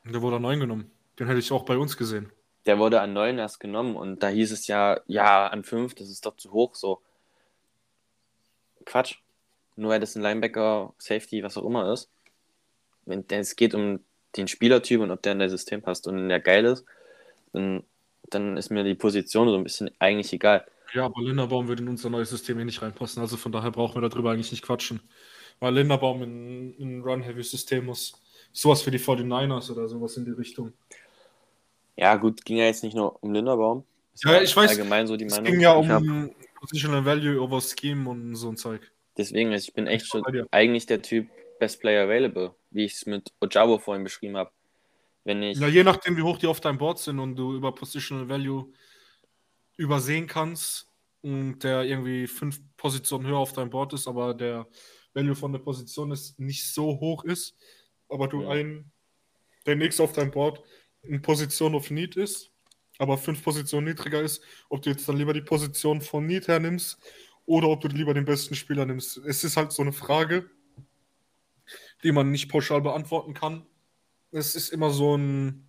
[0.04, 0.90] Der wurde an neun genommen.
[1.18, 2.32] Den hätte ich auch bei uns gesehen.
[2.66, 6.08] Der wurde an neun erst genommen und da hieß es ja, ja, an fünf, das
[6.08, 7.02] ist doch zu hoch so.
[8.84, 9.18] Quatsch.
[9.76, 12.10] Nur weil das ein Linebacker, Safety, was auch immer ist.
[13.06, 14.00] Wenn es geht um
[14.36, 16.84] den Spielertyp und ob der in das System passt und der geil ist,
[17.52, 17.84] dann,
[18.30, 20.66] dann ist mir die Position so ein bisschen eigentlich egal.
[20.94, 23.22] Ja, aber Linderbaum würde in unser neues System eh nicht reinpassen.
[23.22, 25.00] Also von daher brauchen wir darüber eigentlich nicht quatschen.
[25.60, 28.12] Weil Linderbaum in, in ein Run-Heavy-System muss.
[28.52, 30.72] Sowas für die 49ers oder sowas in die Richtung.
[31.96, 33.84] Ja, gut, ging ja jetzt nicht nur um Linderbaum.
[34.24, 34.70] ja, ich weiß.
[34.70, 35.52] Allgemein so die es Meinung.
[35.52, 36.30] ging ja um
[36.60, 38.80] Positional Value over Scheme und so ein Zeug.
[39.16, 41.28] Deswegen, ich bin echt schon eigentlich der Typ
[41.62, 44.50] Best Player Available, wie ich es mit Ojabo vorhin beschrieben habe.
[45.22, 47.72] Wenn ich ja, je nachdem, wie hoch die auf deinem Board sind und du über
[47.72, 48.72] Positional Value
[49.76, 50.88] übersehen kannst
[51.20, 54.66] und der irgendwie fünf Positionen höher auf deinem Board ist, aber der
[55.14, 57.56] Value von der Position ist nicht so hoch ist,
[58.08, 58.48] aber du ja.
[58.48, 58.90] einen,
[59.64, 60.64] der nächste auf deinem Board
[61.04, 62.50] in Position of Need ist,
[62.98, 66.98] aber fünf Positionen niedriger ist, ob du jetzt dann lieber die Position von Need hernimmst
[67.46, 69.18] oder ob du lieber den besten Spieler nimmst.
[69.18, 70.50] Es ist halt so eine Frage,
[72.02, 73.66] die man nicht pauschal beantworten kann.
[74.30, 75.68] Es ist immer so ein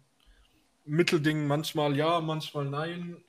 [0.85, 3.23] Mittelding, manchmal ja, manchmal nein.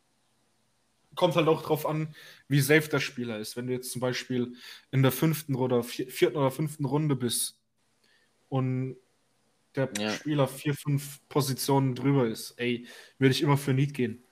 [1.14, 2.14] Kommt halt auch darauf an,
[2.48, 3.56] wie safe der Spieler ist.
[3.56, 4.54] Wenn du jetzt zum Beispiel
[4.90, 7.60] in der fünften oder vierten oder fünften Runde bist
[8.48, 8.96] und
[9.76, 10.10] der ja.
[10.10, 12.86] Spieler vier, fünf Positionen drüber ist, ey,
[13.18, 14.22] würde ich immer für Need gehen.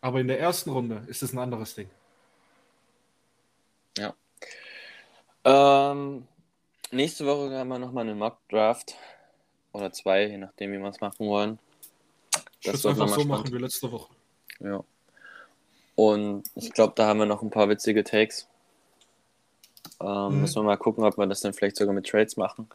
[0.00, 1.90] Aber in der ersten Runde ist es ein anderes Ding.
[3.98, 4.14] Ja.
[5.44, 6.26] Ähm,
[6.90, 8.94] nächste Woche haben wir nochmal eine Mock Draft.
[9.72, 11.58] Oder zwei, je nachdem, wie wir es machen wollen.
[12.64, 13.28] Das ich würde einfach so spannend.
[13.28, 14.10] machen wie letzte Woche.
[14.60, 14.82] Ja.
[15.94, 18.48] Und ich glaube, da haben wir noch ein paar witzige Takes.
[20.00, 20.40] Ähm, mhm.
[20.42, 22.68] Müssen wir mal gucken, ob wir das dann vielleicht sogar mit Trades machen.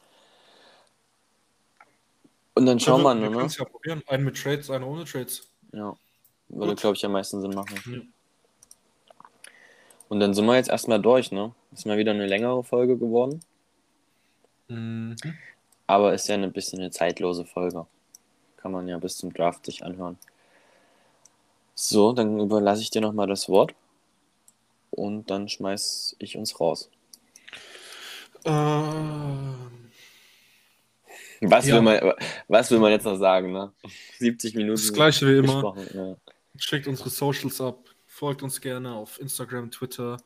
[2.54, 3.50] Und dann schauen also, wir, wir ne?
[3.50, 4.04] ja probieren.
[4.08, 5.48] Einen mit Trades, einen ohne Trades.
[5.72, 5.96] Ja.
[6.50, 7.80] Würde, glaube ich, am meisten Sinn machen.
[7.86, 8.02] Ja.
[10.10, 11.54] Und dann sind wir jetzt erstmal durch, ne?
[11.72, 13.42] Ist mal wieder eine längere Folge geworden.
[14.72, 15.16] Mhm.
[15.88, 17.86] Aber ist ja ein bisschen eine zeitlose Folge.
[18.58, 20.18] Kann man ja bis zum Draft sich anhören.
[21.76, 23.74] So, dann überlasse ich dir nochmal das Wort.
[24.92, 26.90] Und dann schmeiß ich uns raus.
[28.46, 29.56] Ähm,
[31.42, 31.76] was, ja.
[31.76, 32.14] will man,
[32.48, 33.52] was will man jetzt noch sagen?
[33.52, 33.72] Ne?
[34.20, 34.82] 70 Minuten.
[34.82, 35.76] Das gleiche wie immer.
[35.94, 36.16] Ja.
[36.58, 37.90] Schickt unsere Socials ab.
[38.08, 40.18] Folgt uns gerne auf Instagram, Twitter.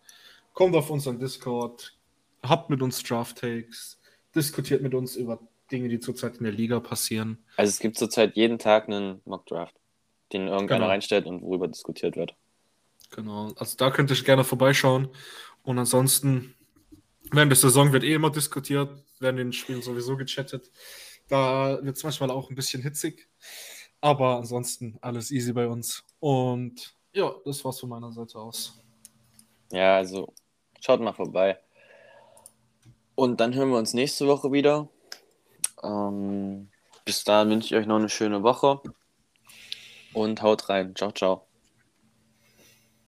[0.54, 1.96] Kommt auf unseren Discord.
[2.44, 3.98] Habt mit uns Draft Takes.
[4.36, 5.40] Diskutiert mit uns über
[5.72, 7.44] Dinge, die zurzeit in der Liga passieren.
[7.58, 9.76] Also es gibt zurzeit jeden Tag einen Mock Draft,
[10.34, 10.88] den irgendeiner genau.
[10.88, 12.36] reinstellt und worüber diskutiert wird.
[13.12, 15.10] Genau, also da könnt ihr gerne vorbeischauen.
[15.64, 16.54] Und ansonsten,
[17.32, 18.90] während der Saison wird eh immer diskutiert,
[19.20, 20.70] werden den Spielen sowieso gechattet.
[21.28, 23.28] Da wird es manchmal auch ein bisschen hitzig.
[24.02, 26.04] Aber ansonsten alles easy bei uns.
[26.20, 28.80] Und ja, das war's von meiner Seite aus.
[29.72, 30.34] Ja, also
[30.80, 31.60] schaut mal vorbei.
[33.16, 34.90] Und dann hören wir uns nächste Woche wieder.
[35.84, 36.70] Ähm,
[37.06, 38.82] bis dahin wünsche ich euch noch eine schöne Woche
[40.14, 40.96] und haut rein.
[40.96, 41.48] Ciao, ciao.